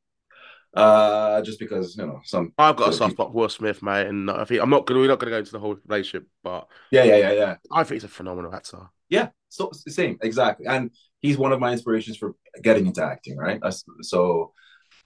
Uh 0.74 1.42
just 1.42 1.60
because, 1.60 1.98
you 1.98 2.06
know, 2.06 2.22
some 2.24 2.54
I've 2.58 2.78
got 2.78 2.90
a 2.90 2.94
soft 2.94 3.14
spot 3.14 3.32
for 3.32 3.38
Will 3.38 3.50
Smith, 3.50 3.84
mate, 3.84 4.08
and 4.08 4.32
I 4.32 4.46
think 4.46 4.62
I'm 4.62 4.70
not 4.70 4.86
gonna 4.86 5.02
we're 5.02 5.08
not 5.08 5.20
gonna 5.20 5.32
go 5.32 5.40
into 5.40 5.52
the 5.52 5.60
whole 5.60 5.78
relationship, 5.86 6.28
but 6.44 6.68
Yeah, 6.92 7.04
yeah, 7.04 7.18
yeah, 7.18 7.32
yeah. 7.34 7.56
I 7.72 7.84
think 7.84 7.96
he's 7.96 8.06
a 8.06 8.08
phenomenal 8.08 8.54
actor. 8.56 8.90
Yeah, 9.10 9.30
so 9.50 9.72
same, 9.74 10.18
exactly. 10.22 10.66
And 10.68 10.92
he's 11.20 11.38
one 11.38 11.52
of 11.52 11.60
my 11.60 11.74
inspirations 11.74 12.18
for 12.18 12.36
getting 12.64 12.88
into 12.88 13.04
acting, 13.04 13.38
right? 13.38 13.62
So 14.02 14.54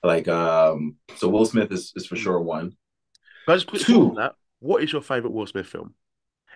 like 0.04 0.28
um 0.28 0.97
so 1.15 1.28
Will 1.28 1.45
Smith 1.45 1.71
is 1.71 1.91
is 1.95 2.06
for 2.06 2.15
sure 2.15 2.39
one. 2.39 2.75
Can 3.45 3.54
I 3.54 3.56
just 3.56 3.67
quickly 3.67 3.93
Two. 3.93 4.13
that? 4.17 4.36
What 4.60 4.84
is 4.84 4.91
your 4.93 5.01
favorite 5.01 5.34
Will 5.34 5.47
Smith 5.47 5.67
film? 5.67 5.95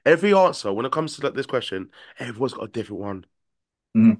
Every 0.09 0.33
answer, 0.33 0.73
when 0.73 0.87
it 0.87 0.91
comes 0.91 1.15
to 1.15 1.23
like, 1.23 1.35
this 1.35 1.45
question, 1.45 1.91
everyone's 2.17 2.53
got 2.53 2.63
a 2.63 2.67
different 2.67 3.01
one. 3.01 3.25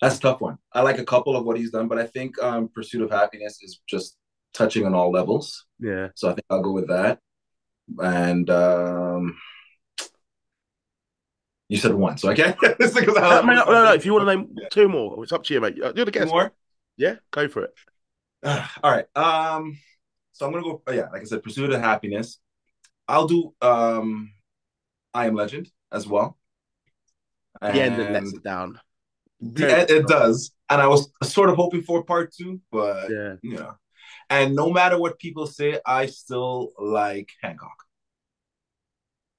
That's 0.00 0.18
a 0.18 0.20
tough 0.20 0.42
one. 0.42 0.58
I 0.74 0.82
like 0.82 0.98
a 0.98 1.04
couple 1.04 1.34
of 1.34 1.46
what 1.46 1.56
he's 1.56 1.70
done, 1.70 1.88
but 1.88 1.98
I 1.98 2.06
think 2.06 2.38
um 2.42 2.68
Pursuit 2.68 3.00
of 3.00 3.10
Happiness 3.10 3.62
is 3.62 3.80
just 3.88 4.18
touching 4.52 4.84
on 4.84 4.94
all 4.94 5.10
levels. 5.10 5.64
Yeah. 5.80 6.08
So 6.14 6.28
I 6.28 6.34
think 6.34 6.44
I'll 6.50 6.60
go 6.60 6.72
with 6.72 6.88
that. 6.88 7.18
And 7.98 8.50
um 8.50 9.38
you 11.70 11.78
said 11.78 11.94
one, 11.94 12.18
so 12.18 12.28
I 12.28 12.34
can't. 12.34 12.58
It's 12.62 12.92
because 13.00 13.16
I 13.16 13.38
Uh, 13.38 13.42
mate, 13.42 13.54
no, 13.54 13.64
no, 13.64 13.94
if 13.94 14.04
you 14.04 14.12
want 14.12 14.28
to 14.28 14.36
name 14.36 14.54
two 14.70 14.86
more, 14.86 15.22
it's 15.22 15.32
up 15.32 15.44
to 15.44 15.54
you, 15.54 15.62
mate. 15.62 15.76
You're 15.76 15.94
the 15.94 16.04
Two 16.04 16.10
guest. 16.10 16.30
more. 16.30 16.52
Yeah, 16.98 17.14
go 17.30 17.48
for 17.48 17.64
it. 17.64 17.74
all 18.44 18.92
right. 18.92 19.06
Um, 19.16 19.78
so 20.32 20.44
I'm 20.44 20.52
gonna 20.52 20.62
go. 20.62 20.82
oh, 20.86 20.92
yeah, 20.92 21.08
like 21.10 21.22
I 21.22 21.24
said, 21.24 21.42
Pursuit 21.42 21.70
of 21.70 21.80
Happiness. 21.80 22.38
I'll 23.08 23.26
do 23.26 23.54
um, 23.60 24.32
I 25.12 25.26
Am 25.26 25.34
Legend 25.34 25.70
as 25.92 26.06
well. 26.06 26.38
The 27.60 27.80
end 27.80 27.96
that 27.96 28.10
lets 28.10 28.32
it 28.32 28.42
down. 28.42 28.80
the 29.40 29.70
end- 29.80 29.90
it 29.90 30.06
does, 30.06 30.52
and 30.70 30.80
I 30.80 30.86
was 30.86 31.08
sort 31.22 31.50
of 31.50 31.56
hoping 31.56 31.82
for 31.82 32.04
part 32.04 32.32
two, 32.32 32.60
but 32.70 33.10
Yeah. 33.10 33.36
you 33.42 33.56
know. 33.56 33.74
And 34.30 34.54
no 34.56 34.70
matter 34.70 34.98
what 34.98 35.18
people 35.18 35.46
say, 35.46 35.80
I 35.86 36.06
still 36.06 36.72
like 36.78 37.30
Hancock. 37.42 37.76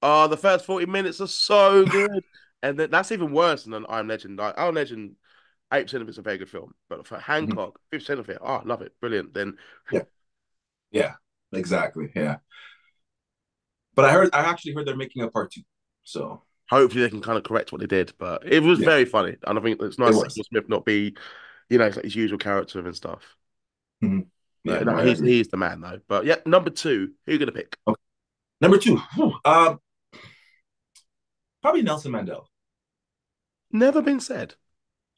Oh, 0.02 0.28
the 0.28 0.36
first 0.36 0.64
40 0.64 0.86
minutes 0.86 1.20
are 1.20 1.26
so 1.26 1.84
good. 1.84 2.24
and 2.62 2.78
that's 2.78 3.12
even 3.12 3.32
worse 3.32 3.64
than 3.64 3.86
I'm 3.88 4.08
Legend. 4.08 4.38
Like, 4.38 4.54
I'm 4.56 4.74
Legend, 4.74 5.16
8% 5.72 6.02
of 6.02 6.08
it's 6.08 6.18
a 6.18 6.22
very 6.22 6.38
good 6.38 6.50
film. 6.50 6.74
But 6.88 7.06
for 7.06 7.18
Hancock, 7.18 7.80
50% 7.90 8.20
of 8.20 8.28
it, 8.28 8.38
oh, 8.40 8.56
I 8.56 8.62
love 8.64 8.82
it. 8.82 8.92
Brilliant. 9.00 9.34
Then, 9.34 9.56
Yeah. 9.90 10.02
Yeah, 10.90 11.14
exactly. 11.52 12.12
Yeah. 12.14 12.36
But 13.96 14.04
I 14.04 14.12
heard, 14.12 14.30
I 14.32 14.40
actually 14.40 14.74
heard 14.74 14.86
they're 14.86 14.96
making 14.96 15.22
a 15.22 15.28
part 15.28 15.50
two. 15.50 15.62
So 16.04 16.42
hopefully 16.70 17.02
they 17.02 17.10
can 17.10 17.22
kind 17.22 17.38
of 17.38 17.44
correct 17.44 17.72
what 17.72 17.80
they 17.80 17.86
did. 17.86 18.12
But 18.18 18.46
it 18.46 18.62
was 18.62 18.78
Yeah. 18.78 18.86
very 18.86 19.04
funny. 19.04 19.36
And 19.46 19.58
I 19.58 19.62
think 19.62 19.80
it's 19.82 19.98
nice 19.98 20.16
It 20.18 20.28
to 20.30 20.44
Smith 20.44 20.68
not 20.68 20.84
be, 20.84 21.16
you 21.68 21.78
know, 21.78 21.88
like 21.88 22.04
his 22.04 22.14
usual 22.14 22.38
character 22.38 22.78
and 22.80 22.94
stuff. 22.94 23.22
yeah, 24.00 24.20
No, 24.64 24.80
no, 24.80 25.04
he's, 25.04 25.18
he's 25.20 25.48
the 25.48 25.56
man, 25.56 25.80
though. 25.80 26.00
But 26.06 26.26
yeah, 26.26 26.36
number 26.44 26.70
two, 26.70 27.12
who 27.24 27.32
you 27.32 27.38
going 27.38 27.46
to 27.46 27.52
pick? 27.52 27.76
Okay. 27.88 28.00
number 28.60 28.78
two. 28.78 29.00
Um, 29.44 29.80
probably 31.62 31.82
Nelson 31.82 32.12
Mandela. 32.12 32.44
Never 33.72 34.02
been 34.02 34.20
said. 34.20 34.54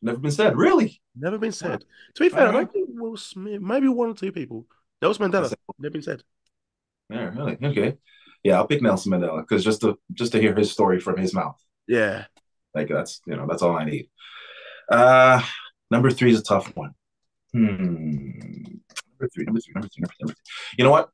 Never 0.00 0.18
been 0.18 0.30
said. 0.30 0.56
Really? 0.56 1.00
Never 1.16 1.38
been 1.38 1.52
said. 1.52 1.84
To 2.14 2.20
be 2.20 2.28
fair, 2.28 2.42
I 2.42 2.44
Uh-huh. 2.46 2.58
don't 2.58 2.72
think 2.72 2.88
Will 2.92 3.16
Smith, 3.16 3.60
maybe 3.60 3.88
one 3.88 4.10
or 4.10 4.14
two 4.14 4.32
people. 4.32 4.66
Nelson 5.02 5.30
Mandela, 5.30 5.52
never 5.78 5.92
been 5.92 6.02
said. 6.02 6.22
Yeah, 7.10 7.30
really. 7.34 7.58
Okay. 7.62 7.98
Yeah, 8.44 8.56
I'll 8.56 8.66
pick 8.66 8.82
Nelson 8.82 9.12
Mandela 9.12 9.40
because 9.40 9.64
just 9.64 9.80
to 9.82 9.98
just 10.14 10.32
to 10.32 10.40
hear 10.40 10.54
his 10.54 10.70
story 10.70 11.00
from 11.00 11.16
his 11.18 11.34
mouth, 11.34 11.60
Yeah. 11.86 12.26
like 12.74 12.88
that's 12.88 13.20
you 13.26 13.36
know 13.36 13.46
that's 13.48 13.62
all 13.62 13.76
I 13.76 13.84
need. 13.84 14.08
Uh, 14.90 15.42
number 15.90 16.10
three 16.10 16.30
is 16.32 16.40
a 16.40 16.42
tough 16.42 16.74
one. 16.76 16.94
Hmm. 17.52 18.30
Number 19.18 19.28
three. 19.34 19.44
Number 19.44 19.60
three. 19.60 19.72
Number 19.74 19.88
three. 19.88 20.00
Number 20.02 20.12
three. 20.14 20.22
Number 20.22 20.34
three. 20.34 20.74
You 20.78 20.84
know 20.84 20.90
what? 20.90 21.10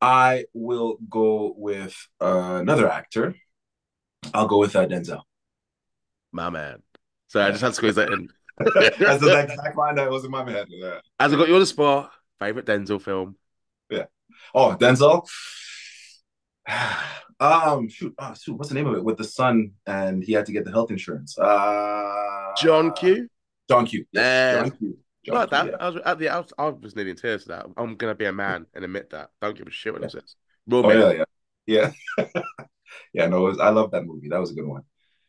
I 0.00 0.44
will 0.54 0.98
go 1.08 1.54
with 1.56 1.96
uh, 2.20 2.58
another 2.60 2.88
actor. 2.90 3.34
I'll 4.34 4.46
go 4.48 4.58
with 4.58 4.74
uh, 4.76 4.86
Denzel. 4.86 5.22
My 6.32 6.50
man. 6.50 6.82
So 7.28 7.40
I 7.40 7.50
just 7.50 7.60
had 7.62 7.68
to 7.68 7.74
squeeze 7.74 7.94
that 7.96 8.10
in. 8.12 8.28
That's 8.58 9.20
the 9.22 9.38
exact 9.40 9.76
line 9.76 9.94
that 9.96 10.10
was 10.10 10.24
in 10.24 10.30
my 10.30 10.48
head. 10.50 10.66
Yeah. 10.68 10.98
As 11.20 11.32
I 11.32 11.36
got 11.36 11.48
you 11.48 11.54
on 11.54 11.60
the 11.60 11.66
spot, 11.66 12.10
favorite 12.38 12.66
Denzel 12.66 13.00
film. 13.00 13.36
Yeah. 13.90 14.06
Oh, 14.54 14.76
Denzel. 14.78 15.28
um, 17.40 17.88
shoot, 17.88 18.14
oh, 18.18 18.34
shoot, 18.34 18.54
what's 18.54 18.68
the 18.68 18.74
name 18.74 18.86
of 18.86 18.96
it? 18.96 19.04
With 19.04 19.18
the 19.18 19.24
son, 19.24 19.72
and 19.86 20.22
he 20.22 20.32
had 20.32 20.46
to 20.46 20.52
get 20.52 20.64
the 20.64 20.70
health 20.70 20.90
insurance. 20.90 21.38
Uh, 21.38 22.52
John 22.56 22.92
Q. 22.92 23.28
John 23.68 23.86
Q. 23.86 24.04
Yeah. 24.12 24.62
John 24.62 24.70
Q. 24.72 24.98
John 25.24 25.34
like 25.36 25.48
Q, 25.48 25.56
that. 25.58 25.66
yeah. 25.66 25.76
I 25.80 25.88
was 25.88 26.02
at 26.04 26.18
the 26.18 26.28
I 26.28 26.38
was, 26.38 26.52
I 26.58 26.68
was 26.68 26.96
nearly 26.96 27.10
in 27.10 27.16
tears 27.16 27.42
to 27.44 27.48
that. 27.50 27.66
I'm 27.76 27.96
gonna 27.96 28.14
be 28.14 28.24
a 28.24 28.32
man 28.32 28.66
and 28.74 28.84
admit 28.84 29.10
that. 29.10 29.30
Don't 29.40 29.56
give 29.56 29.66
a 29.66 29.70
shit 29.70 29.92
what 29.92 30.02
it 30.02 30.10
says. 30.10 30.36
Real 30.66 30.86
Oh 30.86 30.88
men. 30.88 30.98
yeah, 31.00 31.24
yeah, 31.66 31.92
yeah. 32.18 32.42
yeah, 33.12 33.26
no, 33.26 33.46
it 33.46 33.50
was, 33.50 33.58
I 33.58 33.70
love 33.70 33.90
that 33.92 34.06
movie. 34.06 34.28
That 34.28 34.40
was 34.40 34.50
a 34.50 34.54
good 34.54 34.66
one. 34.66 34.82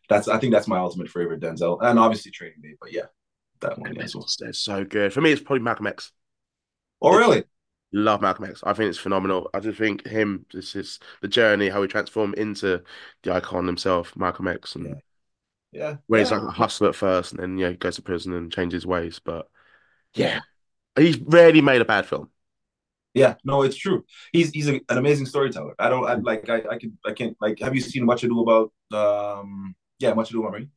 That's 0.08 0.28
I 0.28 0.40
think 0.40 0.54
that's 0.54 0.68
my 0.68 0.80
ultimate 0.80 1.10
favorite 1.10 1.42
Denzel, 1.42 1.80
and 1.82 2.00
obviously 2.00 2.32
Training 2.32 2.62
Day. 2.62 2.76
But 2.80 2.92
yeah, 2.92 3.06
that 3.62 3.78
one 3.78 3.94
yeah, 3.94 4.04
as 4.04 4.16
well. 4.16 4.24
It's, 4.24 4.42
it's 4.42 4.60
so 4.60 4.84
good. 4.84 5.14
For 5.14 5.22
me, 5.22 5.32
it's 5.32 5.42
probably 5.42 5.64
Malcolm 5.64 5.88
X. 5.88 6.12
Oh 7.02 7.16
really? 7.16 7.44
Love 7.92 8.22
Malcolm 8.22 8.46
X. 8.46 8.62
I 8.66 8.74
think 8.74 8.90
it's 8.90 8.98
phenomenal. 9.00 9.50
I 9.54 9.60
just 9.60 9.78
think 9.80 10.06
him, 10.08 10.46
this 10.54 10.76
is 10.76 11.00
the 11.22 11.28
journey, 11.28 11.70
how 11.70 11.82
he 11.82 11.88
transformed 11.88 12.36
into 12.36 12.84
the 13.24 13.34
icon 13.34 13.66
himself, 13.68 14.16
Malcolm 14.16 14.48
X, 14.48 14.76
and 14.76 14.92
Yeah. 14.92 15.00
Yeah. 15.72 15.98
where 16.08 16.20
he's 16.20 16.32
like 16.32 16.42
a 16.42 16.52
hustler 16.52 16.90
at 16.90 16.96
first, 16.96 17.32
and 17.34 17.42
then 17.42 17.58
yeah, 17.58 17.70
he 17.70 17.76
goes 17.78 17.96
to 17.96 18.02
prison 18.02 18.34
and 18.34 18.52
changes 18.52 18.86
ways. 18.86 19.20
But 19.20 19.50
yeah, 20.16 20.42
he's 20.98 21.20
rarely 21.20 21.62
made 21.62 21.82
a 21.82 21.86
bad 21.86 22.06
film. 22.08 22.32
Yeah, 23.14 23.36
no, 23.44 23.64
it's 23.64 23.76
true. 23.76 24.06
He's 24.32 24.52
he's 24.52 24.70
a, 24.70 24.76
an 24.90 24.98
amazing 24.98 25.26
storyteller. 25.26 25.76
I 25.80 25.90
don't 25.90 26.06
I, 26.06 26.14
like 26.16 26.48
I 26.50 26.62
I 26.72 26.78
can 26.78 26.98
I 27.06 27.12
can't 27.14 27.36
like. 27.42 27.60
Have 27.60 27.74
you 27.76 27.82
seen 27.82 28.06
Much 28.06 28.24
Ado 28.24 28.42
About 28.42 28.72
um 28.94 29.76
yeah 30.00 30.14
Much 30.14 30.30
Ado 30.30 30.42
About 30.42 30.54
Rain? 30.54 30.72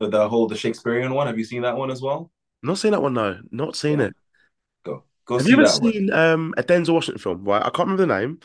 The, 0.00 0.08
the 0.08 0.28
whole 0.28 0.46
the 0.48 0.56
Shakespearean 0.56 1.14
one. 1.14 1.26
Have 1.26 1.38
you 1.38 1.44
seen 1.44 1.62
that 1.62 1.76
one 1.76 1.90
as 1.90 2.02
well? 2.02 2.30
Not 2.62 2.78
seen 2.78 2.92
that 2.92 3.02
one, 3.02 3.14
no. 3.14 3.40
Not 3.50 3.76
seen 3.76 4.00
Yeah. 4.00 4.08
it. 4.08 4.14
Go 5.28 5.36
Have 5.36 5.44
see 5.44 5.50
you 5.50 5.60
ever 5.60 5.68
seen 5.68 6.10
um 6.10 6.54
a 6.56 6.62
Denzel 6.62 6.94
Washington 6.94 7.20
film? 7.20 7.44
Right, 7.44 7.60
I 7.60 7.68
can't 7.68 7.88
remember 7.88 8.06
the 8.06 8.18
name. 8.20 8.40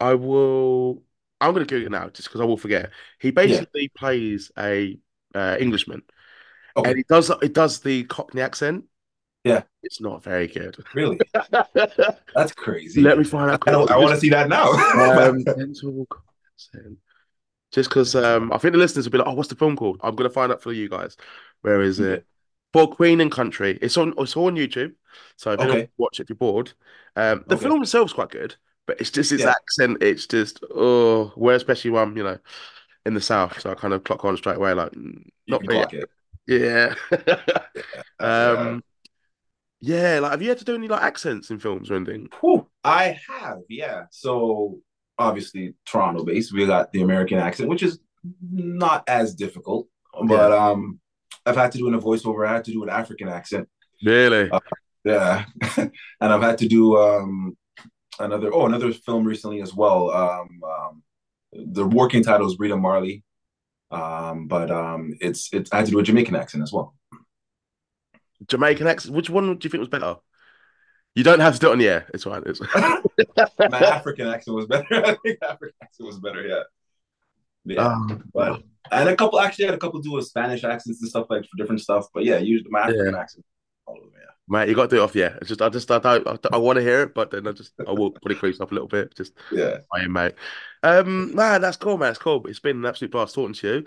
I 0.00 0.14
will. 0.14 1.02
I'm 1.40 1.52
gonna 1.52 1.66
Google 1.66 1.86
it 1.86 1.90
now, 1.90 2.08
just 2.08 2.28
because 2.28 2.40
I 2.40 2.44
will 2.44 2.56
forget. 2.56 2.90
He 3.20 3.30
basically 3.30 3.88
plays 3.88 4.50
a 4.58 4.98
uh, 5.34 5.56
Englishman, 5.60 6.02
Okay. 6.76 6.90
and 6.90 6.98
he 6.98 7.04
does 7.08 7.30
it 7.30 7.54
does 7.54 7.80
the 7.80 8.04
Cockney 8.04 8.42
accent. 8.42 8.86
Yeah. 9.44 9.62
it's 9.84 10.00
not 10.00 10.22
very 10.22 10.48
good. 10.48 10.76
Really? 10.94 11.18
That's 12.34 12.52
crazy. 12.56 13.00
Let 13.02 13.16
me 13.16 13.24
find 13.24 13.52
out. 13.52 13.66
I, 13.66 13.72
I 13.72 13.96
want 13.96 14.14
to 14.14 14.20
see 14.20 14.30
that 14.30 14.48
now. 14.48 14.70
Um, 14.72 15.44
Denzel 15.44 16.08
Cockney 16.08 16.26
accent. 16.52 16.98
Just 17.70 17.88
because 17.88 18.16
um, 18.16 18.52
I 18.52 18.58
think 18.58 18.72
the 18.72 18.78
listeners 18.78 19.06
will 19.06 19.12
be 19.12 19.18
like, 19.18 19.28
"Oh, 19.28 19.34
what's 19.34 19.48
the 19.48 19.54
film 19.54 19.76
called?" 19.76 20.00
I'm 20.02 20.16
gonna 20.16 20.28
find 20.28 20.50
out 20.50 20.60
for 20.60 20.72
you 20.72 20.88
guys. 20.88 21.16
Where 21.62 21.80
is 21.80 22.00
it? 22.00 22.26
For 22.72 22.88
Queen 22.88 23.20
and 23.20 23.32
Country. 23.32 23.78
It's 23.82 23.96
on. 23.96 24.14
It's 24.18 24.36
on 24.36 24.54
YouTube. 24.54 24.94
So 25.36 25.52
if 25.52 25.60
you 25.60 25.66
Okay. 25.66 25.80
don't 25.80 25.90
watch 25.98 26.20
it, 26.20 26.24
if 26.24 26.30
you're 26.30 26.36
bored. 26.36 26.72
Um, 27.16 27.44
the 27.48 27.56
Okay. 27.56 27.64
film 27.66 27.82
itself's 27.82 28.12
quite 28.12 28.30
good, 28.30 28.54
but 28.86 29.00
it's 29.00 29.10
just 29.10 29.30
his 29.30 29.40
Yeah. 29.40 29.50
accent. 29.50 30.02
It's 30.02 30.26
just 30.26 30.62
oh, 30.74 31.32
where 31.34 31.56
especially 31.56 31.90
when 31.90 32.16
you 32.16 32.22
know, 32.22 32.38
in 33.06 33.14
the 33.14 33.20
south. 33.20 33.60
So 33.60 33.70
I 33.70 33.74
kind 33.74 33.94
of 33.94 34.04
clock 34.04 34.24
on 34.24 34.36
straight 34.36 34.56
away. 34.56 34.74
Like, 34.74 34.92
mm, 34.92 35.24
You 35.46 35.52
not 35.52 35.60
can 35.60 35.68
me. 35.68 35.76
clock 35.76 35.94
it. 35.94 36.10
Yeah. 36.46 36.94
Uh, 38.20 38.56
um. 38.56 38.82
Yeah. 39.80 40.20
Like, 40.20 40.32
have 40.32 40.42
you 40.42 40.48
had 40.50 40.58
to 40.58 40.64
do 40.64 40.74
any 40.74 40.88
like 40.88 41.02
accents 41.02 41.50
in 41.50 41.58
films 41.58 41.90
or 41.90 41.96
anything? 41.96 42.28
I 42.84 43.18
have, 43.28 43.58
yeah. 43.68 44.04
So 44.10 44.80
obviously 45.18 45.74
Toronto 45.84 46.24
based, 46.24 46.52
we 46.52 46.66
got 46.66 46.92
the 46.92 47.02
American 47.02 47.38
accent, 47.38 47.68
which 47.68 47.82
is 47.82 47.98
not 48.50 49.04
as 49.08 49.34
difficult. 49.34 49.88
But 50.26 50.52
um 50.52 51.00
I've 51.50 51.56
had 51.56 51.72
to 51.72 51.78
do 51.78 51.88
in 51.88 51.94
a 51.94 52.00
voiceover, 52.00 52.46
I 52.46 52.54
had 52.54 52.64
to 52.64 52.72
do 52.72 52.82
an 52.82 52.88
African 52.90 53.28
accent. 53.28 53.68
Really? 54.04 54.50
Uh, 54.50 54.60
Yeah. 55.04 55.44
and 55.76 55.92
I've 56.20 56.42
had 56.42 56.58
to 56.58 56.68
do 56.68 56.96
um 56.96 57.56
another 58.18 58.52
oh 58.52 58.66
another 58.66 58.92
film 58.92 59.24
recently 59.24 59.60
as 59.62 59.74
well. 59.74 60.10
Um, 60.10 60.48
um 60.64 61.02
the 61.52 61.86
working 61.86 62.22
title 62.22 62.46
is 62.46 62.58
Rita 62.58 62.76
Marley. 62.76 63.24
Um, 63.90 64.46
but 64.46 64.70
um 64.70 65.14
it's 65.20 65.48
it's 65.52 65.72
I 65.72 65.78
had 65.78 65.86
to 65.86 65.92
do 65.92 65.98
a 65.98 66.02
Jamaican 66.02 66.36
accent 66.36 66.62
as 66.62 66.72
well. 66.72 66.94
Jamaican 68.46 68.86
accent. 68.86 69.14
Which 69.14 69.30
one 69.30 69.56
do 69.56 69.66
you 69.66 69.70
think 69.70 69.80
was 69.80 69.88
better? 69.88 70.16
You 71.14 71.24
don't 71.24 71.40
have 71.40 71.54
to 71.54 71.60
do 71.60 71.68
it 71.68 71.72
on 71.72 71.78
the 71.78 71.88
air. 71.88 72.06
It's 72.14 72.24
fine. 72.24 72.42
It's 72.46 72.60
My 73.70 73.80
African 73.80 74.28
accent 74.28 74.56
was 74.56 74.66
better. 74.66 75.04
I 75.04 75.16
think 75.24 75.38
African 75.42 75.76
accent 75.82 76.06
was 76.06 76.18
better, 76.20 76.46
yeah. 76.46 76.62
Yeah. 77.64 77.86
Um, 77.86 78.24
But 78.32 78.62
and 78.90 79.08
a 79.08 79.16
couple 79.16 79.40
actually 79.40 79.66
I 79.66 79.68
had 79.68 79.74
a 79.74 79.78
couple 79.78 80.00
do 80.00 80.18
a 80.18 80.22
Spanish 80.22 80.64
accents 80.64 81.00
and 81.00 81.08
stuff 81.10 81.26
like 81.30 81.42
for 81.44 81.56
different 81.56 81.80
stuff. 81.80 82.06
But 82.12 82.24
yeah, 82.24 82.38
usually 82.38 82.70
my 82.70 82.80
African 82.80 83.14
accent. 83.14 83.44
All 83.86 83.96
of 83.96 84.02
them, 84.02 84.12
yeah. 84.14 84.26
Mate, 84.48 84.68
you 84.68 84.74
got 84.74 84.90
to 84.90 84.96
do 84.96 85.00
it 85.00 85.04
off, 85.04 85.14
yeah. 85.14 85.36
It's 85.40 85.48
just, 85.48 85.62
I 85.62 85.68
just, 85.68 85.90
I 85.92 85.98
don't, 86.00 86.26
I, 86.26 86.36
I 86.52 86.56
want 86.56 86.76
to 86.76 86.82
hear 86.82 87.02
it, 87.02 87.14
but 87.14 87.30
then 87.30 87.46
I 87.46 87.52
just, 87.52 87.72
I 87.86 87.92
will 87.92 88.10
put 88.22 88.32
it 88.32 88.38
crease 88.38 88.60
up 88.60 88.72
a 88.72 88.74
little 88.74 88.88
bit. 88.88 89.14
Just, 89.16 89.32
Yeah. 89.52 89.78
I 89.94 90.00
am, 90.00 90.12
mate. 90.12 90.34
Um, 90.82 91.34
man, 91.36 91.60
that's 91.60 91.76
cool, 91.76 91.98
man. 91.98 92.08
That's 92.08 92.18
cool. 92.18 92.44
It's 92.48 92.58
been 92.58 92.78
an 92.78 92.86
absolute 92.86 93.12
blast 93.12 93.34
talking 93.34 93.54
to 93.54 93.68
you. 93.68 93.86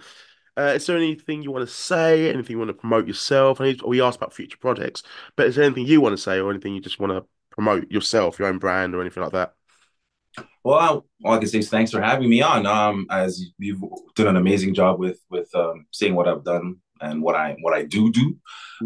Uh, 0.56 0.74
is 0.76 0.86
there 0.86 0.96
anything 0.98 1.42
you 1.42 1.52
want 1.52 1.68
to 1.68 1.74
say? 1.74 2.30
Anything 2.30 2.54
you 2.54 2.60
want 2.60 2.70
to 2.70 2.76
promote 2.76 3.08
yourself? 3.08 3.60
I 3.60 3.66
need, 3.66 3.82
we 3.82 4.02
asked 4.02 4.18
about 4.18 4.34
future 4.34 4.58
projects, 4.58 5.04
but 5.36 5.48
is 5.48 5.56
there 5.56 5.66
anything 5.66 5.88
you 5.88 6.00
want 6.00 6.14
to 6.14 6.22
say 6.22 6.40
or 6.40 6.50
anything 6.52 6.76
you 6.76 6.82
just 6.82 7.00
want 7.00 7.12
to 7.12 7.26
promote 7.50 7.92
yourself, 7.92 8.40
your 8.40 8.48
own 8.48 8.60
brand 8.60 8.96
or 8.96 9.02
anything 9.02 9.24
like 9.24 9.34
that? 9.34 9.56
Well, 10.64 10.80
I, 10.80 10.88
all 11.28 11.34
I 11.34 11.38
can 11.38 11.48
say 11.48 11.60
is 11.60 11.70
thanks 11.70 11.92
for 11.92 12.02
having 12.02 12.30
me 12.30 12.42
on. 12.42 12.66
Um, 12.66 13.06
as 13.10 13.52
you've 13.58 13.82
done 14.16 14.28
an 14.28 14.38
amazing 14.38 14.74
job 14.74 15.00
with 15.00 15.20
with 15.30 15.54
um, 15.56 15.86
seeing 15.92 16.16
what 16.16 16.28
I've 16.28 16.44
done 16.44 16.78
and 17.02 17.22
what 17.22 17.36
I 17.36 17.58
what 17.62 17.74
I 17.74 17.84
do 17.84 18.12
do. 18.12 18.38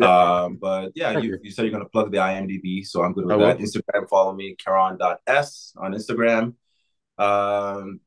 Um, 0.03 0.57
but 0.57 0.91
yeah, 0.95 1.17
you, 1.17 1.37
you. 1.41 1.51
said 1.51 1.63
you're 1.63 1.71
gonna 1.71 1.89
plug 1.89 2.11
the 2.11 2.17
IMDb, 2.17 2.85
so 2.85 3.03
I'm 3.03 3.13
good 3.13 3.23
I 3.31 3.35
with 3.35 3.37
will. 3.37 3.47
that. 3.47 3.59
Instagram, 3.59 4.09
follow 4.09 4.33
me, 4.33 4.55
Kerron.s 4.63 5.73
on 5.77 5.93
Instagram. 5.93 6.55
Um, 7.17 7.99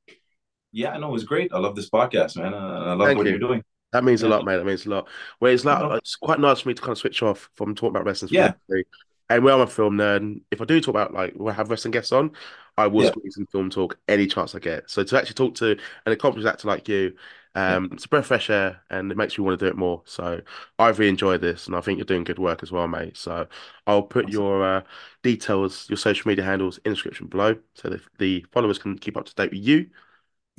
yeah, 0.73 0.97
no, 0.99 1.09
it 1.09 1.13
was 1.13 1.25
great. 1.25 1.53
I 1.53 1.59
love 1.59 1.75
this 1.75 1.91
podcast, 1.91 2.37
man. 2.37 2.55
Uh, 2.55 2.57
I 2.57 2.93
love 2.95 3.07
Thank 3.07 3.19
what 3.19 3.27
you. 3.27 3.33
you're 3.33 3.41
doing. 3.41 3.65
That 3.93 4.05
means 4.05 4.23
a 4.23 4.29
lot, 4.29 4.45
mate. 4.45 4.59
That 4.59 4.67
means 4.67 4.87
a 4.87 4.91
lot. 4.91 5.09
Where 5.41 5.53
it's 5.53 5.65
like 5.65 5.99
it's 5.99 6.15
quite 6.15 6.39
nice 6.39 6.61
for 6.61 6.69
me 6.69 6.75
to 6.75 6.81
kind 6.81 6.93
of 6.93 6.99
switch 6.99 7.23
off 7.23 7.51
from 7.57 7.75
talking 7.75 7.91
about 7.91 8.05
wrestling. 8.05 8.31
Yeah. 8.33 8.53
specifically. 8.53 8.85
And 9.31 9.45
where 9.45 9.55
I'm 9.55 9.63
a 9.63 9.67
film 9.69 9.97
nerd, 9.97 10.43
if 10.51 10.61
I 10.61 10.67
do 10.67 10.81
talk 10.81 10.91
about 10.91 11.15
like 11.15 11.35
we'll 11.37 11.55
have 11.55 11.71
wrestling 11.71 11.93
guests 11.93 12.13
on, 12.13 12.33
I 12.77 12.87
will 12.89 13.05
Yeah. 13.05 13.07
squeeze 13.07 13.37
in 13.39 13.47
film 13.47 13.71
talk 13.71 13.99
any 14.09 14.27
chance 14.27 14.55
I 14.55 14.59
get. 14.59 14.91
So 14.91 15.05
to 15.05 15.19
actually 15.19 15.35
talk 15.35 15.55
to 15.57 15.73
an 16.07 16.13
accomplished 16.13 16.49
actor 16.49 16.69
like 16.69 16.89
you, 16.89 17.17
um, 17.55 17.91
it's 17.93 18.05
a 18.07 18.09
breath 18.09 18.23
of 18.25 18.27
fresh 18.29 18.51
air, 18.51 18.83
and 18.91 19.11
it 19.11 19.17
makes 19.17 19.39
me 19.39 19.45
want 19.45 19.59
to 19.59 19.65
do 19.65 19.71
it 19.71 19.77
more. 19.77 20.03
So 20.05 20.43
I've 20.79 20.99
really 20.99 21.11
enjoyed 21.11 21.41
this, 21.41 21.67
and 21.69 21.77
I 21.77 21.81
think 21.81 21.99
you're 21.99 22.05
doing 22.07 22.25
good 22.25 22.39
work 22.39 22.63
as 22.63 22.73
well, 22.73 22.89
mate. 22.89 23.17
So 23.17 23.49
I'll 23.87 24.03
put 24.03 24.29
Awesome. 24.29 24.31
your 24.31 24.65
uh, 24.65 24.83
details, 25.23 25.89
your 25.89 25.97
social 25.97 26.29
media 26.29 26.45
handles 26.45 26.79
in 26.79 26.91
the 26.93 26.95
description 26.97 27.29
below, 27.29 27.57
so 27.75 27.89
that 27.91 28.03
the 28.19 28.45
followers 28.53 28.79
can 28.79 28.99
keep 28.99 29.17
up 29.17 29.27
to 29.27 29.35
date 29.35 29.51
with 29.53 29.61
you. 29.61 29.91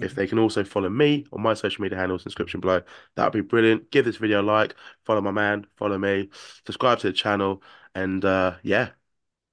If 0.02 0.16
they 0.16 0.26
can 0.26 0.40
also 0.40 0.64
follow 0.64 0.90
me 0.90 1.28
on 1.32 1.42
my 1.42 1.54
social 1.54 1.84
media 1.84 1.98
handles 1.98 2.22
in 2.22 2.24
the 2.24 2.30
description 2.30 2.60
below, 2.60 2.82
that 3.16 3.24
would 3.24 3.34
be 3.34 3.42
brilliant. 3.48 3.92
Give 3.92 4.04
this 4.04 4.18
video 4.18 4.42
a 4.42 4.44
like, 4.44 4.76
follow 5.06 5.22
my 5.22 5.30
man, 5.32 5.68
follow 5.78 5.98
me, 5.98 6.30
subscribe 6.66 6.98
to 7.00 7.08
the 7.08 7.14
channel, 7.14 7.62
and 7.96 8.24
uh, 8.26 8.56
yeah, 8.64 8.90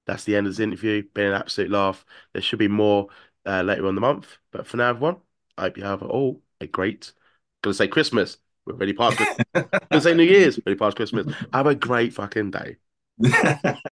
that's 0.05 0.23
the 0.23 0.35
end 0.35 0.47
of 0.47 0.53
this 0.53 0.59
interview. 0.59 1.03
Been 1.13 1.27
an 1.27 1.33
absolute 1.33 1.71
laugh. 1.71 2.05
There 2.33 2.41
should 2.41 2.59
be 2.59 2.67
more 2.67 3.07
uh, 3.45 3.61
later 3.63 3.87
on 3.87 3.95
the 3.95 4.01
month, 4.01 4.37
but 4.51 4.67
for 4.67 4.77
now, 4.77 4.89
everyone, 4.89 5.17
I 5.57 5.63
hope 5.63 5.77
you 5.77 5.83
have 5.83 6.03
all 6.03 6.41
a 6.61 6.67
great. 6.67 7.13
Gonna 7.61 7.73
say 7.73 7.87
Christmas. 7.87 8.37
We're 8.65 8.73
already 8.73 8.93
past 8.93 9.17
Christmas. 9.17 9.37
Gonna 9.91 10.01
say 10.01 10.13
New 10.13 10.23
Year's. 10.23 10.59
Already 10.59 10.79
past 10.79 10.95
Christmas. 10.95 11.33
Have 11.53 11.67
a 11.67 11.75
great 11.75 12.13
fucking 12.13 12.51
day. 12.51 12.77